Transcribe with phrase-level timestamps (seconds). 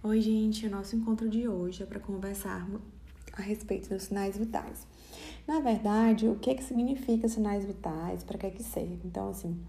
[0.00, 2.80] Oi, gente, o nosso encontro de hoje é para conversarmos
[3.32, 4.86] a respeito dos sinais vitais.
[5.44, 9.00] Na verdade, o que, que significa sinais vitais, para que, que serve?
[9.04, 9.60] Então, assim,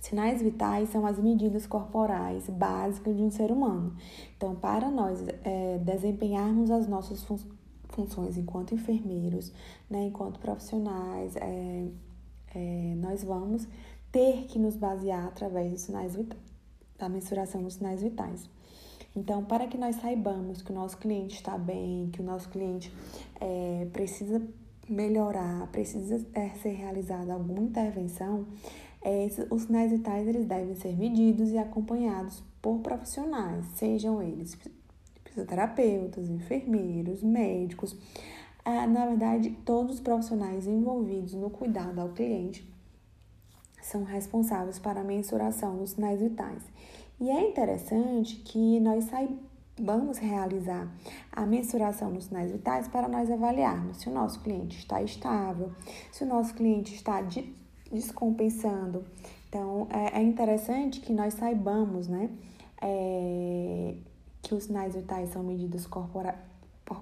[0.00, 3.96] sinais vitais são as medidas corporais básicas de um ser humano.
[4.36, 7.38] Então, para nós é, desempenharmos as nossas fun
[7.88, 9.50] funções enquanto enfermeiros,
[9.88, 11.88] né, enquanto profissionais, é,
[12.54, 13.66] é, nós vamos
[14.12, 16.42] ter que nos basear através dos sinais vitais,
[16.98, 18.50] da mensuração dos sinais vitais.
[19.16, 22.92] Então, para que nós saibamos que o nosso cliente está bem, que o nosso cliente
[23.40, 24.46] é, precisa
[24.86, 28.46] melhorar, precisa é, ser realizada alguma intervenção,
[29.02, 34.56] é, os sinais vitais eles devem ser medidos e acompanhados por profissionais, sejam eles
[35.24, 37.96] fisioterapeutas, enfermeiros, médicos,
[38.64, 42.68] na verdade, todos os profissionais envolvidos no cuidado ao cliente
[43.80, 46.62] são responsáveis para a mensuração dos sinais vitais.
[47.18, 50.86] E é interessante que nós saibamos realizar
[51.32, 55.72] a mensuração dos sinais vitais para nós avaliarmos se o nosso cliente está estável,
[56.12, 57.22] se o nosso cliente está
[57.90, 59.04] descompensando.
[59.48, 62.28] Então, é, é interessante que nós saibamos, né,
[62.82, 63.94] é,
[64.42, 66.38] que os sinais vitais são medidas corporais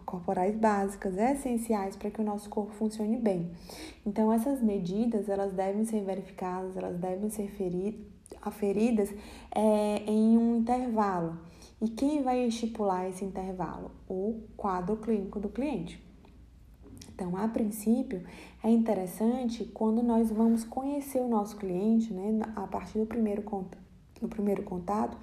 [0.07, 3.51] corporais básicas, essenciais para que o nosso corpo funcione bem.
[4.07, 7.49] Então, essas medidas, elas devem ser verificadas, elas devem ser
[8.41, 9.13] aferidas
[9.55, 11.39] é, em um intervalo.
[11.81, 13.91] E quem vai estipular esse intervalo?
[14.09, 16.03] O quadro clínico do cliente.
[17.15, 18.25] Então, a princípio,
[18.63, 23.83] é interessante quando nós vamos conhecer o nosso cliente, né, a partir do primeiro contato,
[24.21, 25.17] do primeiro contato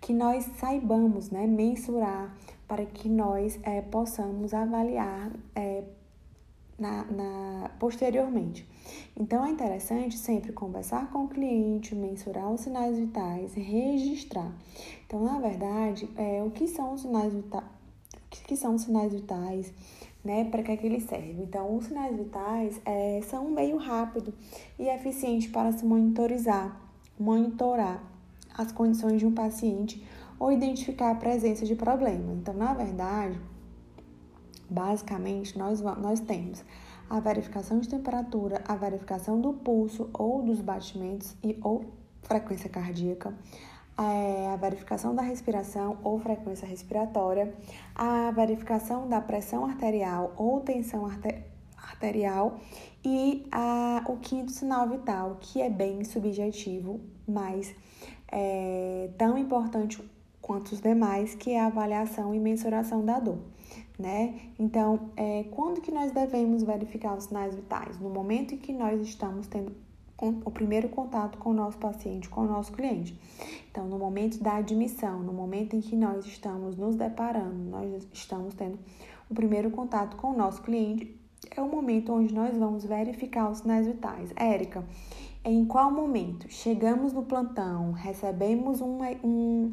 [0.00, 2.36] que nós saibamos né, mensurar
[2.68, 5.84] para que nós é, possamos avaliar é,
[6.78, 8.68] na, na, posteriormente.
[9.18, 14.52] Então é interessante sempre conversar com o cliente, mensurar os sinais vitais, registrar.
[15.06, 17.64] Então, na verdade, é, o que são os sinais vitais?
[17.64, 19.72] O que são os sinais vitais?
[20.24, 21.42] Né, para que, é que eles servem?
[21.42, 24.32] Então, os sinais vitais é, são um meio rápido
[24.78, 26.80] e eficiente para se monitorizar,
[27.18, 28.00] monitorar
[28.56, 30.06] as condições de um paciente
[30.38, 32.38] ou identificar a presença de problemas.
[32.38, 33.38] Então, na verdade,
[34.70, 36.64] basicamente, nós, nós temos
[37.12, 41.84] a verificação de temperatura, a verificação do pulso ou dos batimentos e ou
[42.22, 43.34] frequência cardíaca,
[43.98, 47.52] é, a verificação da respiração ou frequência respiratória,
[47.94, 51.06] a verificação da pressão arterial ou tensão
[51.76, 52.58] arterial
[53.04, 56.98] e a, o quinto sinal vital, que é bem subjetivo,
[57.28, 57.74] mas
[58.26, 60.02] é, tão importante
[60.40, 63.38] quanto os demais, que é a avaliação e mensuração da dor.
[64.02, 64.50] Né?
[64.58, 68.00] Então, é, quando que nós devemos verificar os sinais vitais?
[68.00, 69.72] No momento em que nós estamos tendo
[70.44, 73.16] o primeiro contato com o nosso paciente, com o nosso cliente.
[73.70, 78.54] Então, no momento da admissão, no momento em que nós estamos nos deparando, nós estamos
[78.54, 78.78] tendo
[79.30, 81.16] o primeiro contato com o nosso cliente,
[81.56, 84.32] é o momento onde nós vamos verificar os sinais vitais.
[84.36, 84.84] Érica,
[85.44, 89.72] em qual momento chegamos no plantão, recebemos um, um,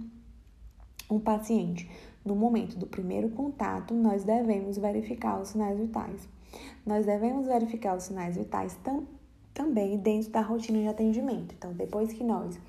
[1.10, 1.90] um paciente?
[2.30, 6.30] No momento do primeiro contato, nós devemos verificar os sinais vitais.
[6.86, 9.08] Nós devemos verificar os sinais vitais tam,
[9.52, 11.56] também dentro da rotina de atendimento.
[11.58, 12.60] Então, depois que nós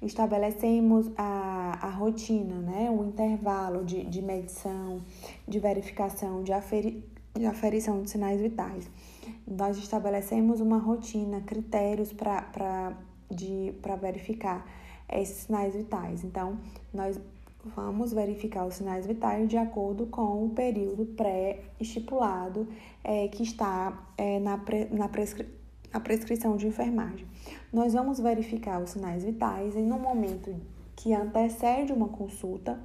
[0.00, 5.02] estabelecemos a, a rotina, né, o intervalo de, de medição,
[5.48, 8.88] de verificação, de, aferi, de aferição de sinais vitais,
[9.44, 12.94] nós estabelecemos uma rotina, critérios para
[14.00, 14.64] verificar
[15.10, 16.22] esses sinais vitais.
[16.22, 16.56] Então,
[16.94, 17.18] nós
[17.74, 22.68] vamos verificar os sinais vitais de acordo com o período pré-estipulado
[23.02, 25.48] é, que está é, na, pre, na, prescri,
[25.92, 27.26] na prescrição de enfermagem.
[27.72, 30.54] Nós vamos verificar os sinais vitais em um momento
[30.96, 32.80] que antecede uma consulta,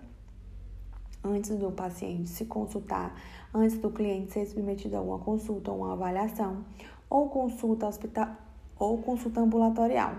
[1.24, 3.16] antes do paciente se consultar
[3.54, 6.66] antes do cliente ser submetido a uma consulta ou uma avaliação,
[7.10, 8.36] ou consulta hospital
[8.80, 10.16] ou consulta ambulatorial.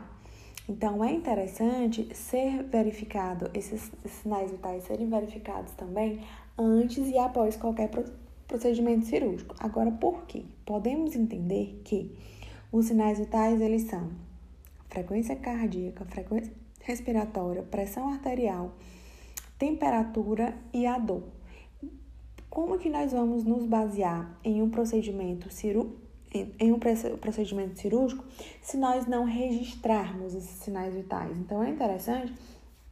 [0.67, 6.21] Então é interessante ser verificado esses sinais vitais serem verificados também
[6.57, 7.91] antes e após qualquer
[8.47, 9.55] procedimento cirúrgico.
[9.59, 10.45] Agora, por quê?
[10.65, 12.17] Podemos entender que
[12.73, 14.11] os sinais vitais eles são
[14.89, 18.75] frequência cardíaca, frequência respiratória, pressão arterial,
[19.59, 21.25] temperatura e a dor.
[22.49, 26.04] Como que nós vamos nos basear em um procedimento cirúrgico?
[26.59, 28.25] Em um procedimento cirúrgico
[28.61, 31.37] se nós não registrarmos esses sinais vitais.
[31.39, 32.35] Então é interessante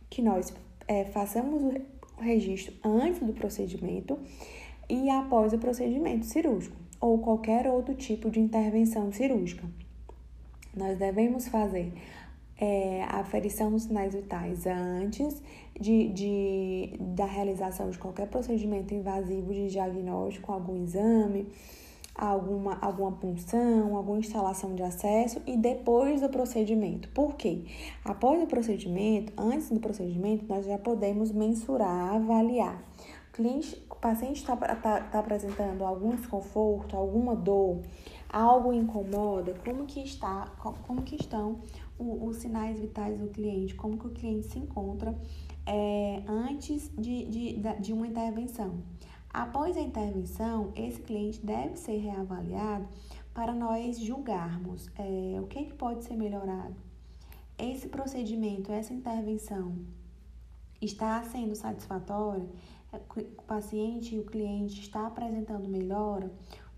[0.09, 0.55] que nós
[0.87, 4.19] é, façamos o registro antes do procedimento
[4.89, 9.65] e após o procedimento cirúrgico ou qualquer outro tipo de intervenção cirúrgica.
[10.75, 11.93] Nós devemos fazer
[12.57, 15.43] é, a aferição dos sinais vitais antes
[15.79, 21.49] de, de, da realização de qualquer procedimento invasivo de diagnóstico, algum exame,
[22.15, 27.09] alguma, alguma punção, alguma instalação de acesso e depois do procedimento.
[27.11, 27.65] Por quê?
[28.05, 32.83] Após o procedimento, antes do procedimento, nós já podemos mensurar, avaliar.
[33.29, 37.81] O, cliente, o paciente está tá, tá apresentando algum desconforto, alguma dor,
[38.29, 40.53] algo incomoda, como que está,
[40.87, 41.61] como que estão
[41.99, 45.15] os sinais vitais do cliente, como que o cliente se encontra
[45.67, 48.83] é, antes de, de, de uma intervenção.
[49.33, 52.87] Após a intervenção, esse cliente deve ser reavaliado
[53.33, 56.75] para nós julgarmos é, o que, é que pode ser melhorado.
[57.59, 59.75] Esse procedimento, essa intervenção
[60.83, 62.47] está sendo satisfatória?
[62.93, 66.31] É, o paciente e o cliente está apresentando melhora?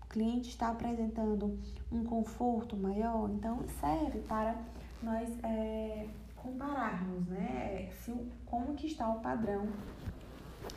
[0.03, 1.59] O cliente está apresentando
[1.91, 3.29] um conforto maior?
[3.31, 4.55] Então, serve para
[5.03, 6.07] nós é,
[6.37, 7.89] compararmos, né?
[8.01, 8.13] Se,
[8.45, 9.67] como que está o padrão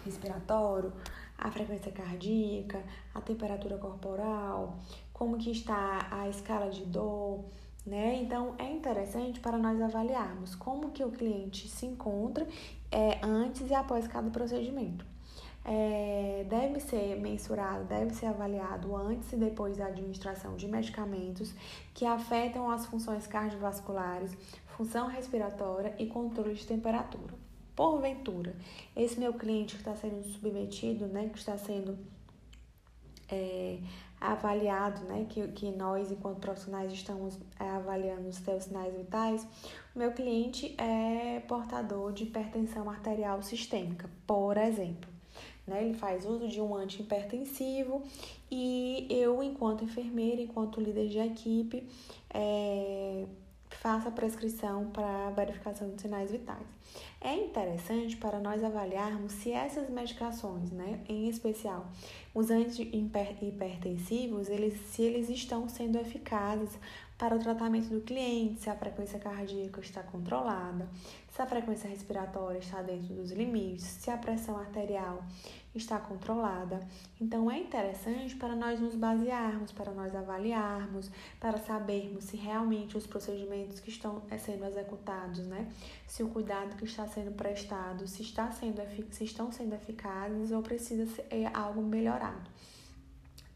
[0.05, 0.93] respiratório,
[1.39, 2.83] a frequência cardíaca,
[3.15, 4.77] a temperatura corporal,
[5.13, 7.45] como que está a escala de dor,
[7.87, 8.21] né?
[8.21, 12.47] Então é interessante para nós avaliarmos como que o cliente se encontra
[12.91, 15.07] é, antes e após cada procedimento
[15.65, 21.55] é, deve ser mensurado, deve ser avaliado antes e depois da administração de medicamentos
[21.93, 24.35] que afetam as funções cardiovasculares,
[24.67, 27.48] função respiratória e controle de temperatura.
[27.79, 28.57] Porventura,
[28.97, 31.97] esse meu cliente que está sendo submetido, né, que está sendo
[33.31, 33.79] é,
[34.21, 39.47] avaliado, né, que, que nós, enquanto profissionais, estamos é, avaliando os seus sinais vitais,
[39.95, 45.09] o meu cliente é portador de hipertensão arterial sistêmica, por exemplo
[45.69, 45.85] né?
[45.85, 48.03] Ele faz uso de um antihipertensivo
[48.51, 51.87] e eu, enquanto enfermeira, enquanto líder de equipe,
[52.31, 53.27] é,
[53.81, 56.67] faço a prescrição para verificação de sinais vitais.
[57.21, 61.87] É interessante para nós avaliarmos se essas medicações, né, em especial
[62.35, 66.79] os antihipertensivos, eles, se eles estão sendo eficazes
[67.17, 70.89] para o tratamento do cliente, se a frequência cardíaca está controlada,
[71.31, 75.25] se a frequência respiratória está dentro dos limites, se a pressão arterial
[75.75, 76.81] está controlada.
[77.21, 83.07] Então é interessante para nós nos basearmos, para nós avaliarmos, para sabermos se realmente os
[83.07, 85.69] procedimentos que estão eh, sendo executados, né,
[86.07, 88.79] se o cuidado que está sendo prestado, se está sendo
[89.11, 92.49] se estão sendo eficazes ou precisa ser é algo melhorado.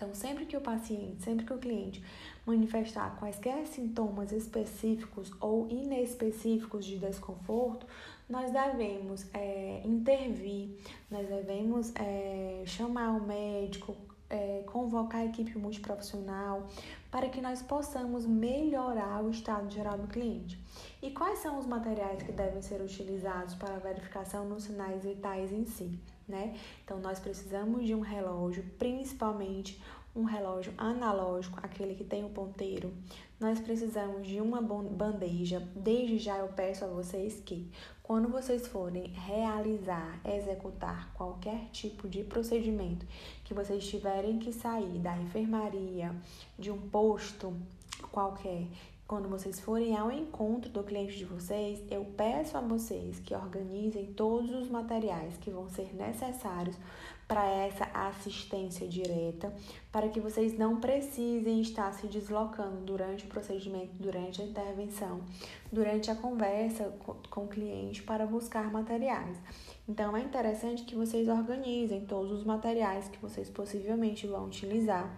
[0.02, 2.02] Então, sempre que o paciente, sempre que o cliente
[2.44, 7.86] manifestar quaisquer sintomas específicos ou inespecíficos de desconforto,
[8.32, 10.70] nós devemos é, intervir,
[11.10, 13.94] nós devemos é, chamar o médico,
[14.30, 16.66] é, convocar a equipe multiprofissional
[17.10, 20.58] para que nós possamos melhorar o estado geral do cliente.
[21.02, 25.52] E quais são os materiais que devem ser utilizados para a verificação nos sinais vitais
[25.52, 26.00] em si?
[26.26, 26.56] Né?
[26.82, 29.78] Então, nós precisamos de um relógio, principalmente
[30.14, 32.92] um relógio analógico, aquele que tem o ponteiro,
[33.40, 35.60] nós precisamos de uma bandeja.
[35.74, 37.68] Desde já eu peço a vocês que,
[38.12, 43.06] quando vocês forem realizar, executar qualquer tipo de procedimento
[43.42, 46.14] que vocês tiverem que sair da enfermaria,
[46.58, 47.56] de um posto
[48.10, 48.66] qualquer,
[49.08, 54.12] quando vocês forem ao encontro do cliente de vocês, eu peço a vocês que organizem
[54.12, 56.76] todos os materiais que vão ser necessários
[57.32, 59.50] para essa assistência direta,
[59.90, 65.22] para que vocês não precisem estar se deslocando durante o procedimento, durante a intervenção,
[65.72, 66.92] durante a conversa
[67.30, 69.34] com o cliente para buscar materiais.
[69.88, 75.10] Então é interessante que vocês organizem todos os materiais que vocês possivelmente vão utilizar.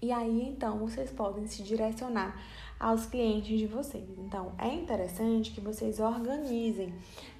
[0.00, 2.40] E aí então vocês podem se direcionar
[2.78, 4.08] aos clientes de vocês.
[4.18, 6.94] Então, é interessante que vocês organizem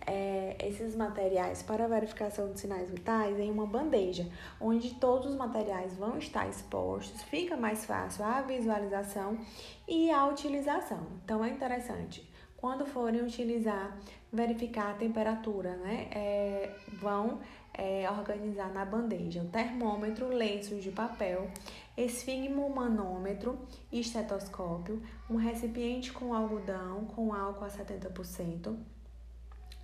[0.06, 4.26] é, esses materiais para verificação de sinais vitais em uma bandeja,
[4.60, 9.38] onde todos os materiais vão estar expostos, fica mais fácil a visualização
[9.86, 11.06] e a utilização.
[11.24, 12.28] Então, é interessante.
[12.56, 13.96] Quando forem utilizar,
[14.32, 16.08] verificar a temperatura, né?
[16.10, 17.38] É, vão
[17.72, 21.48] é, organizar na bandeja o termômetro, lenços de papel,
[21.96, 23.56] esfigmomanômetro
[23.92, 28.76] estetoscópio, um recipiente com algodão com álcool a 70%,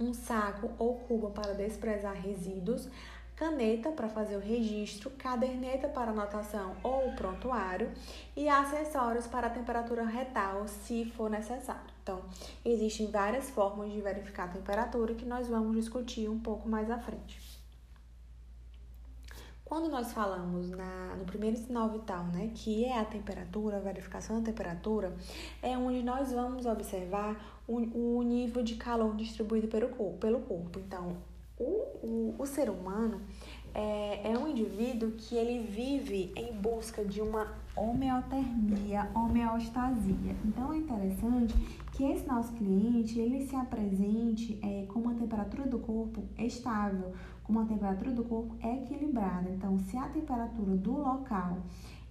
[0.00, 2.88] um saco ou cuba para desprezar resíduos,
[3.36, 7.90] caneta para fazer o registro, caderneta para anotação ou prontuário
[8.36, 11.92] e acessórios para a temperatura retal, se for necessário.
[12.02, 12.22] Então,
[12.64, 16.98] existem várias formas de verificar a temperatura que nós vamos discutir um pouco mais à
[16.98, 17.43] frente.
[19.64, 24.38] Quando nós falamos na, no primeiro sinal vital, né, que é a temperatura, a verificação
[24.38, 25.16] da temperatura,
[25.62, 30.18] é onde nós vamos observar o, o nível de calor distribuído pelo corpo.
[30.18, 30.78] Pelo corpo.
[30.78, 31.16] Então,
[31.58, 33.22] o, o, o ser humano
[33.74, 40.36] é, é um indivíduo que ele vive em busca de uma homeotermia, homeostasia.
[40.44, 41.54] Então é interessante
[41.92, 47.12] que esse nosso cliente ele se apresente é, com uma temperatura do corpo estável,
[47.44, 49.48] com uma temperatura do corpo equilibrada.
[49.50, 51.58] Então, se a temperatura do local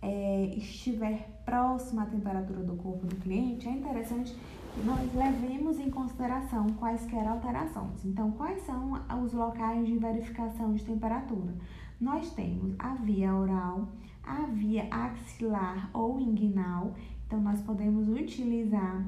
[0.01, 4.35] é, estiver próxima à temperatura do corpo do cliente, é interessante
[4.73, 8.05] que nós levemos em consideração quaisquer alterações.
[8.05, 11.53] Então, quais são os locais de verificação de temperatura?
[11.99, 13.87] Nós temos a via oral,
[14.23, 16.93] a via axilar ou inguinal.
[17.25, 19.03] Então, nós podemos utilizar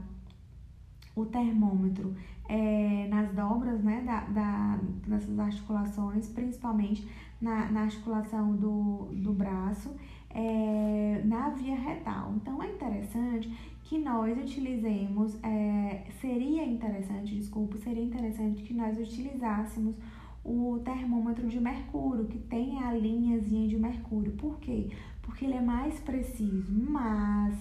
[1.15, 2.15] o termômetro
[2.47, 7.07] é, nas dobras né, da, da, dessas articulações, principalmente
[7.41, 9.95] na, na articulação do, do braço,
[10.29, 12.33] é, na via retal.
[12.35, 13.49] Então, é interessante
[13.83, 19.95] que nós utilizemos, é, seria interessante, desculpa, seria interessante que nós utilizássemos
[20.43, 24.31] o termômetro de mercúrio, que tem a linhazinha de mercúrio.
[24.33, 24.89] Por quê?
[25.21, 27.55] Porque ele é mais preciso, mas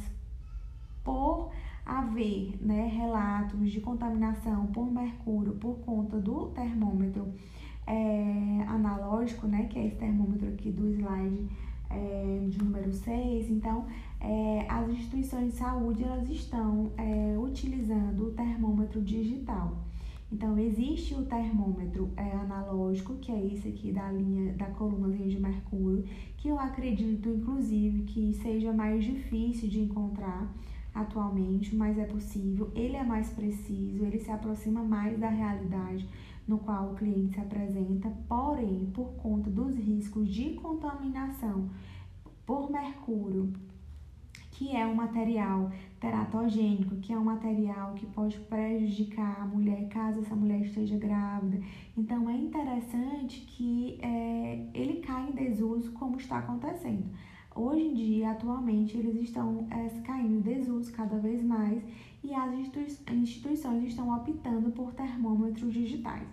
[1.02, 1.50] por
[1.84, 7.28] haver né, relatos de contaminação por mercúrio por conta do termômetro
[7.86, 11.48] é, analógico, né, que é esse termômetro aqui do slide
[11.90, 13.86] é, de número 6, então
[14.20, 19.84] é, as instituições de saúde elas estão é, utilizando o termômetro digital.
[20.32, 25.38] Então, existe o termômetro é, analógico, que é esse aqui da linha, da colunazinha de
[25.38, 26.04] mercúrio,
[26.36, 30.52] que eu acredito, inclusive, que seja mais difícil de encontrar
[30.94, 32.70] atualmente, mas é possível.
[32.74, 36.08] Ele é mais preciso, ele se aproxima mais da realidade
[36.46, 41.70] no qual o cliente se apresenta, porém, por conta dos riscos de contaminação
[42.44, 43.52] por mercúrio,
[44.50, 50.20] que é um material teratogênico, que é um material que pode prejudicar a mulher caso
[50.20, 51.60] essa mulher esteja grávida.
[51.96, 57.08] Então é interessante que é, ele caia em desuso como está acontecendo.
[57.56, 61.80] Hoje em dia, atualmente, eles estão é, caindo em desuso cada vez mais
[62.22, 62.52] e as
[63.12, 66.26] instituições estão optando por termômetros digitais.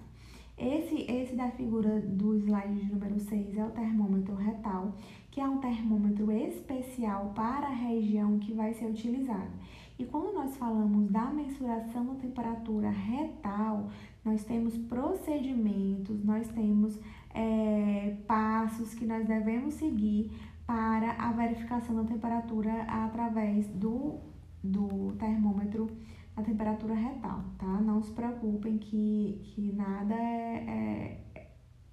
[0.57, 4.95] Esse, esse da figura do slide número 6 é o termômetro retal,
[5.29, 9.51] que é um termômetro especial para a região que vai ser utilizado.
[9.99, 13.89] E quando nós falamos da mensuração da temperatura retal,
[14.25, 16.99] nós temos procedimentos, nós temos
[17.33, 20.31] é, passos que nós devemos seguir
[20.71, 24.21] para a verificação da temperatura através do,
[24.63, 25.89] do termômetro
[26.33, 27.81] a temperatura retal, tá?
[27.81, 31.47] Não se preocupem que, que nada é, é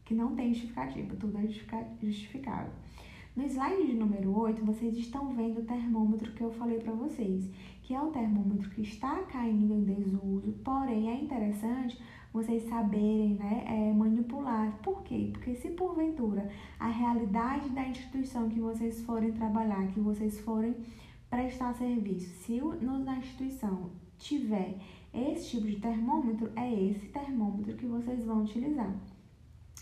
[0.05, 1.49] que não tem justificativa, tudo é
[2.01, 2.71] justificável.
[3.35, 7.51] No slide de número 8, vocês estão vendo o termômetro que eu falei para vocês,
[7.83, 12.01] que é um termômetro que está caindo em desuso, porém é interessante
[12.39, 14.79] vocês saberem né, é, manipular.
[14.81, 15.31] Por quê?
[15.33, 20.77] Porque se porventura a realidade da instituição que vocês forem trabalhar, que vocês forem
[21.29, 24.79] prestar serviço, se na instituição tiver
[25.13, 28.95] esse tipo de termômetro, é esse termômetro que vocês vão utilizar.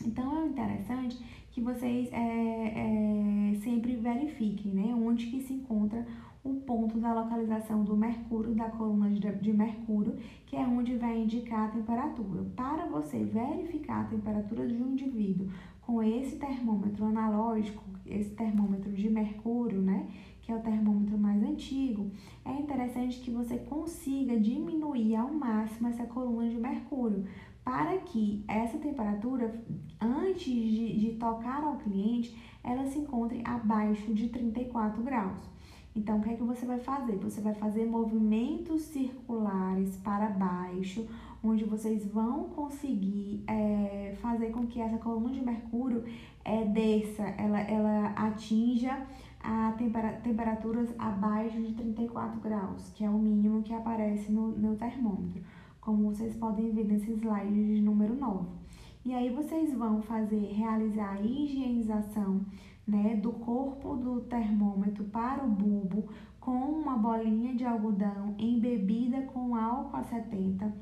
[0.04, 6.06] Então é interessante que vocês é, é, sempre verifiquem né, onde que se encontra
[6.46, 11.68] o ponto da localização do mercúrio, da coluna de, mercúrio, que é onde vai indicar
[11.68, 12.44] a temperatura.
[12.54, 15.48] Para você verificar a temperatura de um indivíduo
[15.82, 20.08] com esse termômetro analógico, esse termômetro de mercúrio, né,
[20.42, 22.10] que é o termômetro mais antigo,
[22.44, 27.26] é interessante que você consiga diminuir ao máximo essa coluna de mercúrio,
[27.64, 29.60] para que essa temperatura,
[30.00, 35.55] antes de, de tocar ao cliente, ela se encontre abaixo de 34 graus.
[35.96, 37.16] Então, o que é que você vai fazer?
[37.16, 41.08] Você vai fazer movimentos circulares para baixo,
[41.42, 46.04] onde vocês vão conseguir é, fazer com que essa coluna de mercúrio
[46.44, 49.06] é, desça, ela, ela atinja
[49.42, 49.72] a
[50.22, 55.42] temperaturas abaixo de 34 graus, que é o mínimo que aparece no, no termômetro,
[55.80, 58.44] como vocês podem ver nesse slide de número 9.
[59.06, 62.40] E aí vocês vão fazer, realizar a higienização
[62.86, 69.56] né, do corpo do termômetro para o bulbo com uma bolinha de algodão embebida com
[69.56, 70.72] álcool a 70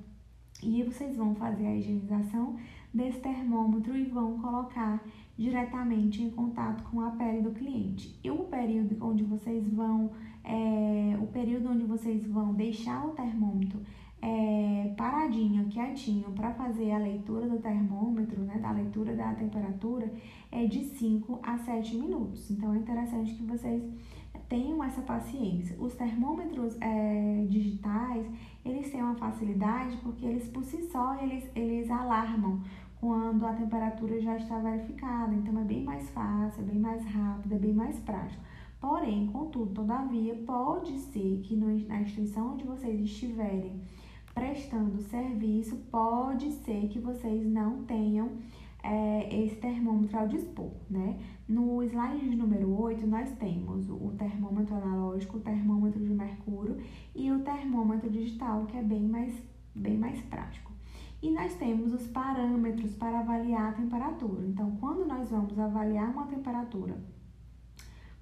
[0.62, 2.56] e vocês vão fazer a higienização
[2.92, 5.02] desse termômetro e vão colocar
[5.36, 8.18] diretamente em contato com a pele do cliente.
[8.22, 10.10] E o período onde vocês vão,
[10.44, 13.80] é, o período onde vocês vão deixar o termômetro
[14.24, 20.10] é, paradinho, quietinho, para fazer a leitura do termômetro, né, da leitura da temperatura,
[20.50, 22.50] é de 5 a 7 minutos.
[22.50, 23.82] Então é interessante que vocês
[24.48, 25.76] tenham essa paciência.
[25.78, 28.26] Os termômetros é, digitais,
[28.64, 32.62] eles têm uma facilidade porque eles por si só, eles, eles alarmam
[32.98, 35.34] quando a temperatura já está verificada.
[35.34, 38.42] Então, é bem mais fácil, é bem mais rápido, é bem mais prático.
[38.80, 43.80] Porém, contudo, todavia, pode ser que na instituição onde vocês estiverem
[44.34, 48.32] prestando serviço, pode ser que vocês não tenham
[48.82, 51.18] é, esse termômetro ao dispor, né?
[51.48, 56.76] No slide número 8, nós temos o termômetro analógico, o termômetro de mercúrio
[57.14, 59.34] e o termômetro digital, que é bem mais,
[59.74, 60.72] bem mais prático.
[61.22, 64.46] E nós temos os parâmetros para avaliar a temperatura.
[64.46, 66.94] Então, quando nós vamos avaliar uma temperatura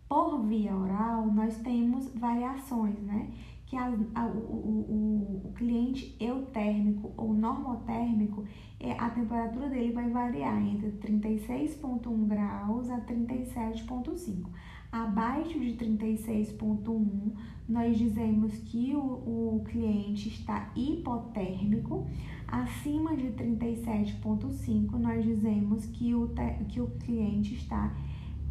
[0.08, 3.30] por via oral, nós temos variações, né?
[3.72, 8.44] Que a, a, o, o, o, cliente eutérmico ou normotérmico,
[8.78, 14.44] é, a temperatura dele vai variar entre 36,1 graus a 37,5.
[14.92, 17.32] Abaixo de 36,1,
[17.66, 22.06] nós dizemos que o, o cliente está hipotérmico.
[22.46, 26.28] Acima de 37,5, nós dizemos que o,
[26.68, 27.90] que o cliente está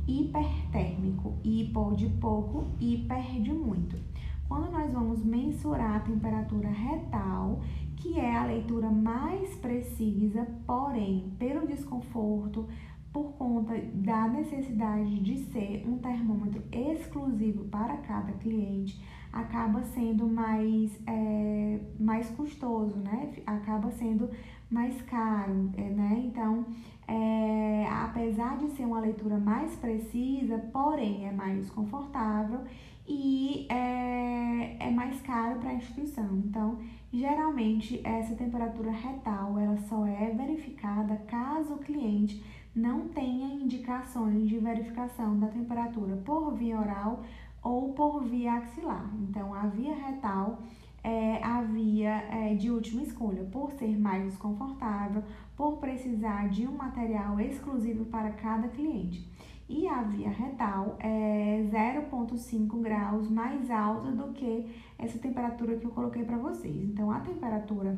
[0.07, 4.10] hipertérmico, hipo de pouco, hiper de muito.
[4.51, 7.61] Quando nós vamos mensurar a temperatura retal,
[7.95, 12.67] que é a leitura mais precisa, porém, pelo desconforto,
[13.13, 20.99] por conta da necessidade de ser um termômetro exclusivo para cada cliente, acaba sendo mais,
[21.07, 23.31] é, mais custoso, né?
[23.45, 24.29] Acaba sendo
[24.69, 26.23] mais caro, é, né?
[26.25, 26.65] Então,
[27.07, 32.59] é, apesar de ser uma leitura mais precisa, porém é mais confortável
[33.07, 36.41] e é, é mais caro para a instituição.
[36.45, 36.77] Então,
[37.11, 42.43] geralmente, essa temperatura retal ela só é verificada caso o cliente
[42.75, 47.23] não tenha indicações de verificação da temperatura por via oral
[47.61, 49.09] ou por via axilar.
[49.19, 50.59] Então, a via retal
[51.03, 55.23] é a via é, de última escolha, por ser mais desconfortável,
[55.57, 59.27] por precisar de um material exclusivo para cada cliente.
[59.73, 65.91] E a via retal é 0,5 graus mais alta do que essa temperatura que eu
[65.91, 66.83] coloquei para vocês.
[66.83, 67.97] Então, a temperatura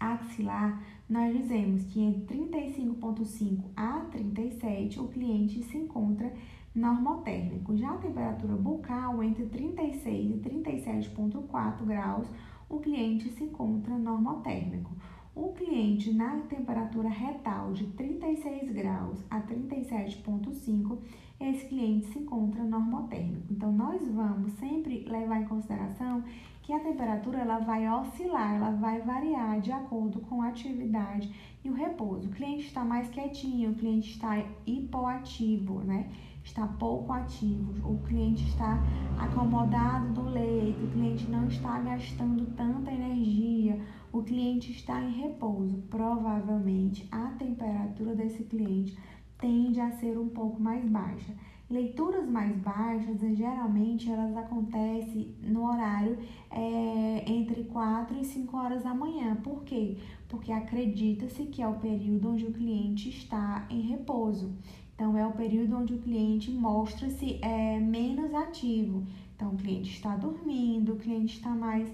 [0.00, 6.32] axilar, nós dizemos que entre 35,5 a 37 o cliente se encontra
[6.74, 7.76] normotérmico.
[7.76, 12.26] Já a temperatura bucal, entre 36 e 37,4 graus,
[12.66, 14.90] o cliente se encontra normotérmico.
[15.38, 20.98] O cliente na temperatura retal de 36 graus a 37,5,
[21.38, 23.46] esse cliente se encontra normotérmico.
[23.48, 26.24] Então, nós vamos sempre levar em consideração
[26.60, 31.32] que a temperatura ela vai oscilar, ela vai variar de acordo com a atividade
[31.64, 32.26] e o repouso.
[32.26, 36.10] O cliente está mais quietinho, o cliente está hipoativo, né?
[36.48, 38.82] está pouco ativo, o cliente está
[39.18, 43.78] acomodado no leito, o cliente não está gastando tanta energia,
[44.12, 45.82] o cliente está em repouso.
[45.90, 48.96] Provavelmente a temperatura desse cliente
[49.38, 51.34] tende a ser um pouco mais baixa.
[51.70, 56.16] Leituras mais baixas, geralmente, elas acontecem no horário
[56.50, 59.36] é, entre 4 e 5 horas da manhã.
[59.36, 59.98] Por quê?
[60.30, 64.54] Porque acredita-se que é o período onde o cliente está em repouso.
[64.94, 69.06] Então, é o período onde o cliente mostra-se é, menos ativo.
[69.36, 71.86] Então, o cliente está dormindo, o cliente está mais,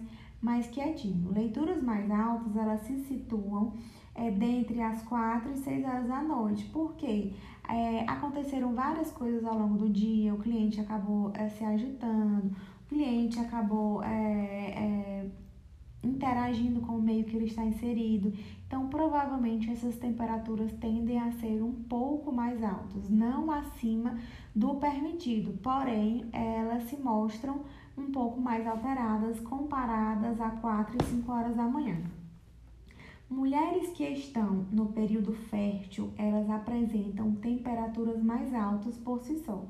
[0.45, 1.33] mais quietinho.
[1.33, 3.73] Leituras mais altas, elas se situam
[4.15, 6.67] é, dentre as 4 e 6 horas da noite.
[6.67, 7.33] Por quê?
[7.69, 12.55] É, aconteceram várias coisas ao longo do dia, o cliente acabou é, se agitando,
[12.85, 15.31] o cliente acabou é, é,
[16.03, 18.33] interagindo com o meio que ele está inserido.
[18.67, 24.19] Então, provavelmente essas temperaturas tendem a ser um pouco mais altas, não acima
[24.55, 27.63] do permitido, porém elas se mostram
[27.97, 31.97] um pouco mais alteradas comparadas a 4 e 5 horas da manhã.
[33.31, 39.65] Mulheres que estão no período fértil, elas apresentam temperaturas mais altas por si só.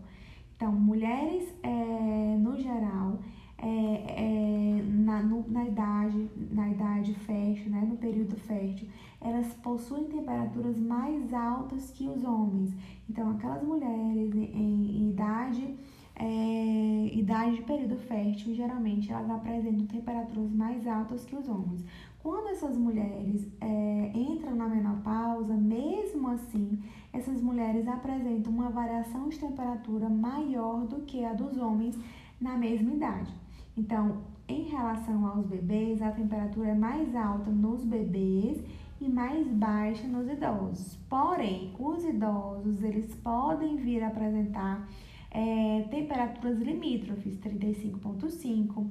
[0.57, 3.19] Então, mulheres, é, no geral,
[3.59, 8.89] é, é, na, no, na idade, na idade fértil, né, no período fértil,
[9.21, 12.75] elas possuem temperaturas mais altas que os homens.
[13.09, 15.75] Então, aquelas mulheres em, em idade,
[16.17, 21.85] é, idade de período fértil, geralmente elas apresentam temperaturas mais altas que os homens.
[22.23, 29.39] Quando essas mulheres é, entram na menopausa, mesmo assim, essas mulheres apresentam uma variação de
[29.39, 31.99] temperatura maior do que a dos homens
[32.41, 33.33] na mesma idade.
[33.77, 38.63] Então, em relação aos bebês, a temperatura é mais alta nos bebês
[39.01, 40.97] e mais baixa nos idosos.
[41.09, 44.89] Porém, os idosos, eles podem vir a apresentar
[45.37, 48.87] É, temperaturas limítrofes, 35,5,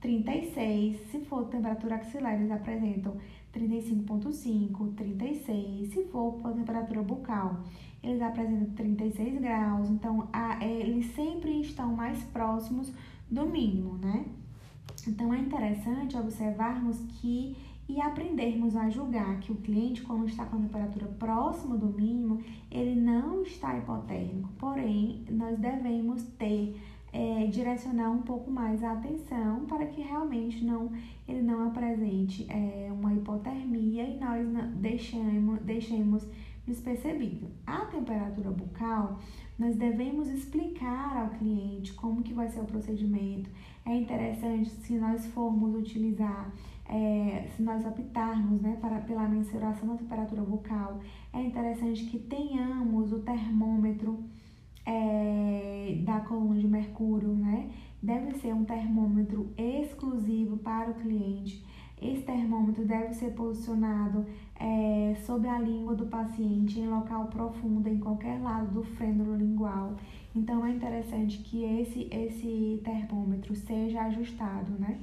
[0.00, 1.10] 36.
[1.10, 3.16] Se for temperatura axilar, eles apresentam
[3.54, 5.92] 35,5, 36.
[5.92, 7.62] Se for para temperatura bucal,
[8.02, 9.88] eles apresentam 36 graus.
[9.88, 12.92] Então, a, é, eles sempre estão mais próximos
[13.30, 14.24] do mínimo, né?
[15.06, 17.56] Então, é interessante observarmos que
[17.88, 22.40] e aprendermos a julgar que o cliente, quando está com a temperatura próxima do mínimo,
[22.70, 26.80] ele não está hipotérmico, porém, nós devemos ter,
[27.12, 30.90] é, direcionar um pouco mais a atenção para que realmente não,
[31.28, 36.26] ele não apresente é, uma hipotermia e nós deixemos, deixemos
[36.66, 37.48] despercebido.
[37.66, 39.18] A temperatura bucal,
[39.58, 43.50] nós devemos explicar ao cliente como que vai ser o procedimento.
[43.84, 46.50] É interessante se nós formos utilizar
[46.88, 51.00] é, se nós optarmos né, para, pela mensuração da temperatura bucal,
[51.32, 54.22] é interessante que tenhamos o termômetro
[54.86, 57.70] é, da coluna de mercúrio, né?
[58.02, 61.64] Deve ser um termômetro exclusivo para o cliente.
[62.00, 64.26] Esse termômetro deve ser posicionado
[64.60, 69.96] é, sob a língua do paciente em local profundo, em qualquer lado do frênulo lingual.
[70.36, 74.98] Então, é interessante que esse, esse termômetro seja ajustado, né?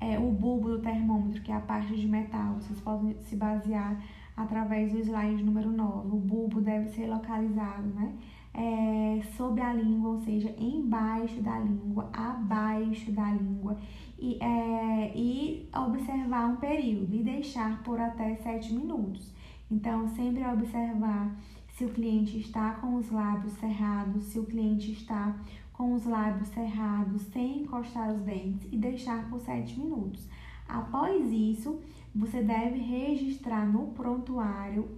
[0.00, 2.54] É, o bulbo do termômetro, que é a parte de metal.
[2.54, 4.02] Vocês podem se basear
[4.36, 6.08] através do slide número 9.
[6.08, 8.12] O bulbo deve ser localizado, né?
[8.52, 13.76] É, sob a língua, ou seja, embaixo da língua, abaixo da língua,
[14.18, 19.30] e, é, e observar um período e deixar por até 7 minutos.
[19.70, 21.36] Então, sempre observar
[21.76, 25.36] se o cliente está com os lábios cerrados, se o cliente está
[25.76, 30.26] com os lábios cerrados, sem encostar os dentes e deixar por 7 minutos.
[30.66, 31.78] Após isso,
[32.14, 34.88] você deve registrar no prontuário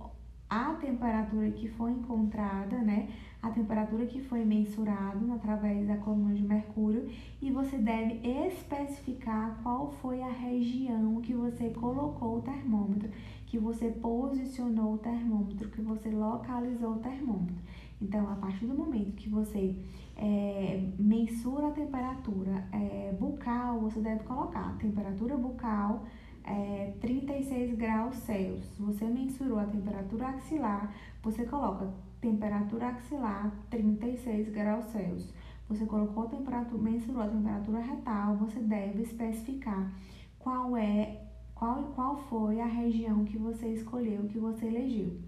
[0.48, 3.08] a temperatura que foi encontrada, né?
[3.42, 7.08] A temperatura que foi mensurada através da coluna de mercúrio
[7.40, 13.10] e você deve especificar qual foi a região que você colocou o termômetro,
[13.46, 17.56] que você posicionou o termômetro, que você localizou o termômetro.
[18.00, 19.76] Então, a partir do momento que você
[20.16, 26.04] é, mensura a temperatura é, bucal, você deve colocar temperatura bucal
[26.44, 28.78] é, 36 graus Celsius.
[28.78, 35.32] Você mensurou a temperatura axilar, você coloca temperatura axilar 36 graus Celsius.
[35.68, 39.92] Você colocou a temperatura, mensurou a temperatura retal, você deve especificar
[40.38, 45.18] qual é qual, qual foi a região que você escolheu, que você elegeu.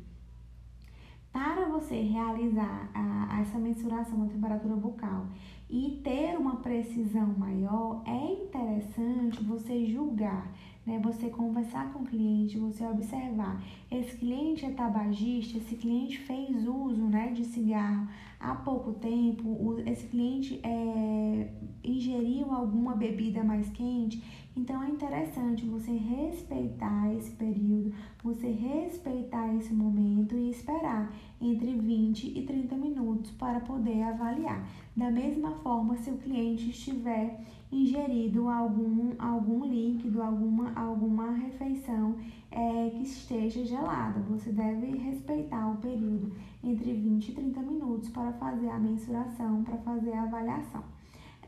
[1.32, 5.26] Para você realizar a, essa mensuração da temperatura bucal
[5.68, 10.52] e ter uma precisão maior, é interessante você julgar,
[10.84, 11.00] né?
[11.04, 13.62] Você conversar com o cliente, você observar.
[13.88, 18.08] Esse cliente é tabagista, esse cliente fez uso, né, de cigarro
[18.40, 21.52] há pouco tempo, esse cliente é,
[21.84, 24.20] ingeriu alguma bebida mais quente
[24.56, 32.38] então é interessante você respeitar esse período, você respeitar esse momento e esperar entre 20
[32.38, 34.68] e 30 minutos para poder avaliar.
[34.96, 37.40] Da mesma forma, se o cliente estiver
[37.72, 42.16] ingerido algum, algum líquido, alguma, alguma refeição
[42.50, 46.32] é, que esteja gelada, você deve respeitar o período
[46.62, 50.82] entre 20 e 30 minutos para fazer a mensuração, para fazer a avaliação.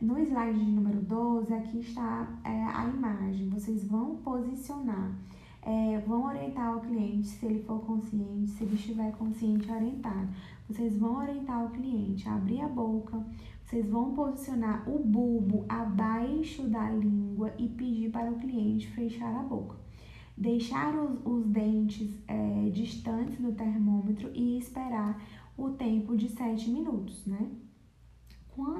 [0.02, 3.48] No slide de número 12, aqui está é, a imagem.
[3.50, 5.16] Vocês vão posicionar,
[5.64, 10.28] é, vão orientar o cliente, se ele for consciente, se ele estiver consciente orientado.
[10.68, 13.24] Vocês vão orientar o cliente abrir a boca,
[13.64, 19.44] vocês vão posicionar o bulbo abaixo da língua e pedir para o cliente fechar a
[19.44, 19.76] boca.
[20.36, 25.22] Deixar os, os dentes é, distantes do termômetro e esperar
[25.56, 27.52] o tempo de 7 minutos, né?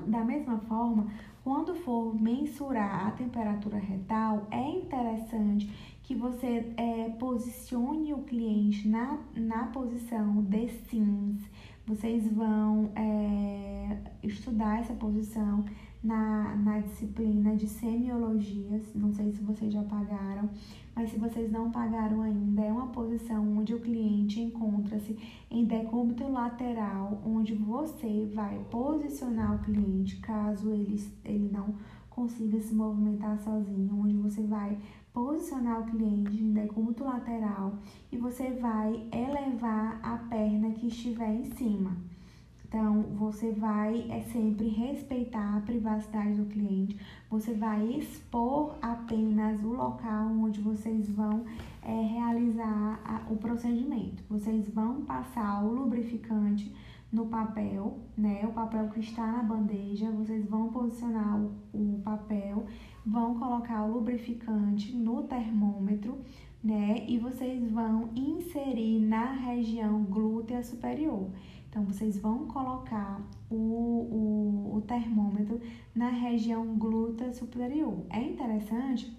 [0.07, 1.07] Da mesma forma,
[1.43, 9.19] quando for mensurar a temperatura retal, é interessante que você é, posicione o cliente na,
[9.35, 11.41] na posição de sims.
[11.87, 15.65] Vocês vão é, estudar essa posição
[16.03, 18.93] na, na disciplina de semiologias.
[18.95, 20.51] Não sei se vocês já pagaram,
[20.95, 25.17] mas se vocês não pagaram ainda, é uma posição onde o cliente encontra-se
[25.51, 31.75] em decúbito lateral, onde você vai posicionar o cliente caso ele, ele não
[32.11, 34.77] consiga se movimentar sozinho, onde você vai
[35.15, 37.79] posicionar o cliente em decúbito lateral
[38.11, 41.97] e você vai elevar a perna que estiver em cima
[42.73, 49.75] Então, você vai é sempre respeitar a privacidade do cliente, você vai expor apenas o
[49.75, 51.45] local onde vocês vão
[51.83, 54.25] é, realizar a, o procedimento.
[54.27, 56.75] Vocês vão passar o lubrificante
[57.13, 58.41] no papel, né?
[58.47, 62.65] O papel que está na bandeja, vocês vão posicionar o, o papel,
[63.05, 66.17] vão colocar o lubrificante no termômetro,
[66.65, 67.05] né?
[67.07, 71.29] E vocês vão inserir na região glútea superior.
[71.73, 73.19] Então, vocês vão colocar
[73.51, 75.59] o, o, o termômetro
[75.95, 78.05] na região glútea superior.
[78.11, 79.11] É interessante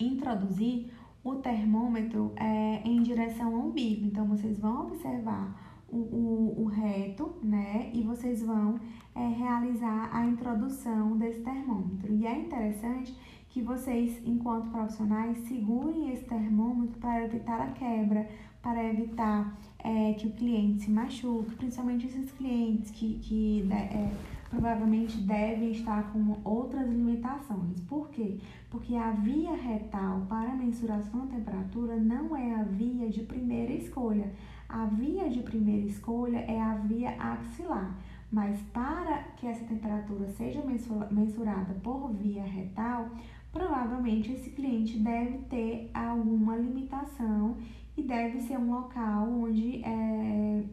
[0.00, 0.90] introduzir
[1.22, 4.06] o termômetro é, em direção ao umbigo.
[4.06, 7.90] Então, vocês vão observar o, o, o reto, né?
[7.92, 8.80] E vocês vão
[9.14, 12.10] é, realizar a introdução desse termômetro.
[12.10, 13.14] E é interessante
[13.50, 18.26] que vocês, enquanto profissionais, segurem esse termômetro para evitar a quebra,
[18.62, 24.10] para evitar é, que o cliente se machuque, principalmente esses clientes que, que né, é,
[24.48, 27.78] provavelmente devem estar com outras limitações.
[27.86, 28.38] Por quê?
[28.70, 34.32] Porque a via retal para mensuração da temperatura não é a via de primeira escolha.
[34.66, 37.94] A via de primeira escolha é a via axilar.
[38.32, 40.62] Mas para que essa temperatura seja
[41.10, 43.10] mensurada por via retal,
[43.52, 47.56] provavelmente esse cliente deve ter alguma limitação
[47.96, 50.64] e deve ser um local onde é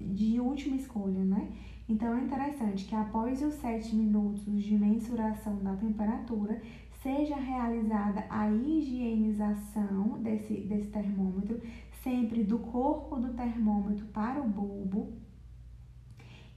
[0.00, 1.48] de última escolha, né?
[1.88, 6.60] Então é interessante que após os 7 minutos de mensuração da temperatura,
[7.02, 11.60] seja realizada a higienização desse, desse termômetro,
[12.02, 15.12] sempre do corpo do termômetro para o bulbo.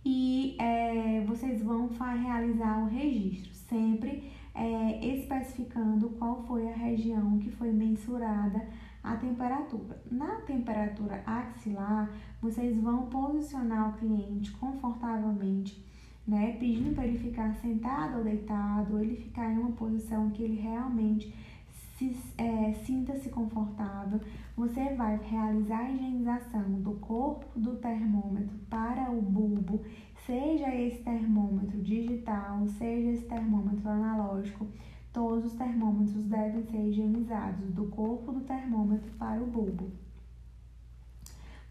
[0.05, 4.23] E é, vocês vão realizar o registro, sempre
[4.55, 8.65] é, especificando qual foi a região que foi mensurada
[9.13, 10.01] a temperatura.
[10.11, 12.09] Na temperatura axilar,
[12.41, 15.83] vocês vão posicionar o cliente confortavelmente,
[16.27, 16.57] né?
[16.59, 20.59] Pedindo para ele ficar sentado ou deitado, ou ele ficar em uma posição que ele
[20.59, 21.33] realmente
[21.97, 24.19] se, é, sinta-se confortável.
[24.55, 29.83] Você vai realizar a higienização do corpo do termômetro para o bulbo,
[30.25, 34.67] seja esse termômetro digital, seja esse termômetro analógico
[35.17, 39.91] Todos os termômetros devem ser higienizados do corpo do termômetro para o bulbo.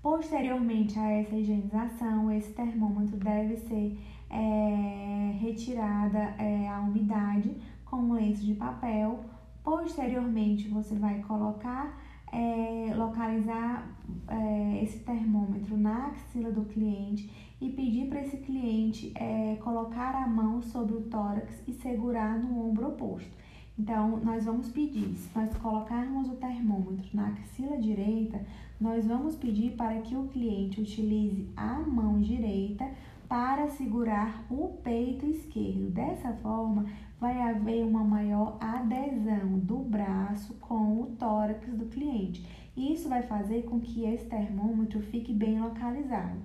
[0.03, 8.15] Posteriormente a essa higienização, esse termômetro deve ser é, retirada é, a umidade com um
[8.15, 9.25] lenço de papel.
[9.63, 18.09] Posteriormente, você vai colocar, é, localizar é, esse termômetro na axila do cliente e pedir
[18.09, 23.37] para esse cliente é, colocar a mão sobre o tórax e segurar no ombro oposto.
[23.79, 28.41] Então, nós vamos pedir, se nós colocarmos o termômetro na axila direita,
[28.81, 32.91] nós vamos pedir para que o cliente utilize a mão direita
[33.29, 35.91] para segurar o peito esquerdo.
[35.91, 36.87] Dessa forma,
[37.21, 42.47] vai haver uma maior adesão do braço com o tórax do cliente.
[42.77, 46.39] Isso vai fazer com que esse termômetro fique bem localizado.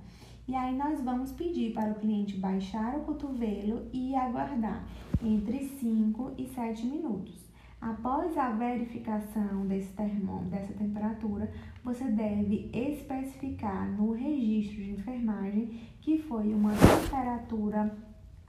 [0.52, 4.86] E aí nós vamos pedir para o cliente baixar o cotovelo e aguardar
[5.24, 7.50] entre 5 e 7 minutos.
[7.80, 11.50] Após a verificação desse termômetro, dessa temperatura,
[11.82, 17.98] você deve especificar no registro de enfermagem que foi uma temperatura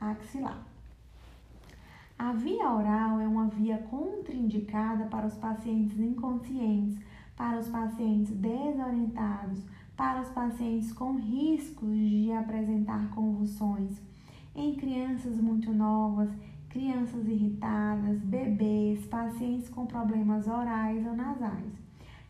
[0.01, 0.61] axilar.
[2.19, 6.99] A via oral é uma via contraindicada para os pacientes inconscientes,
[7.37, 9.63] para os pacientes desorientados,
[10.03, 14.03] para os pacientes com riscos de apresentar convulsões,
[14.53, 16.29] em crianças muito novas,
[16.69, 21.73] crianças irritadas, bebês, pacientes com problemas orais ou nasais.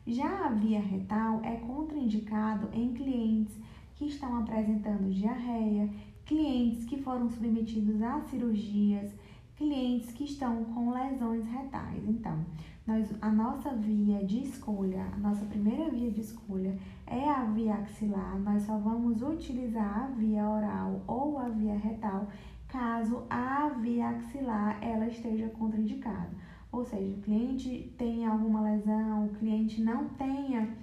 [0.06, 3.56] Já a via retal é contraindicado em clientes
[3.96, 5.88] que estão apresentando diarreia,
[6.26, 9.11] clientes que foram submetidos a cirurgias,
[9.56, 12.06] clientes que estão com lesões retais.
[12.06, 12.44] Então,
[12.87, 16.76] nós, a nossa via de escolha, a nossa primeira via de escolha
[17.12, 18.38] é a via axilar.
[18.40, 22.27] Nós só vamos utilizar a via oral ou a via retal
[22.68, 26.31] caso a via axilar ela esteja contraindicada.
[26.72, 30.75] Ou seja, o cliente tenha alguma lesão, o cliente não tenha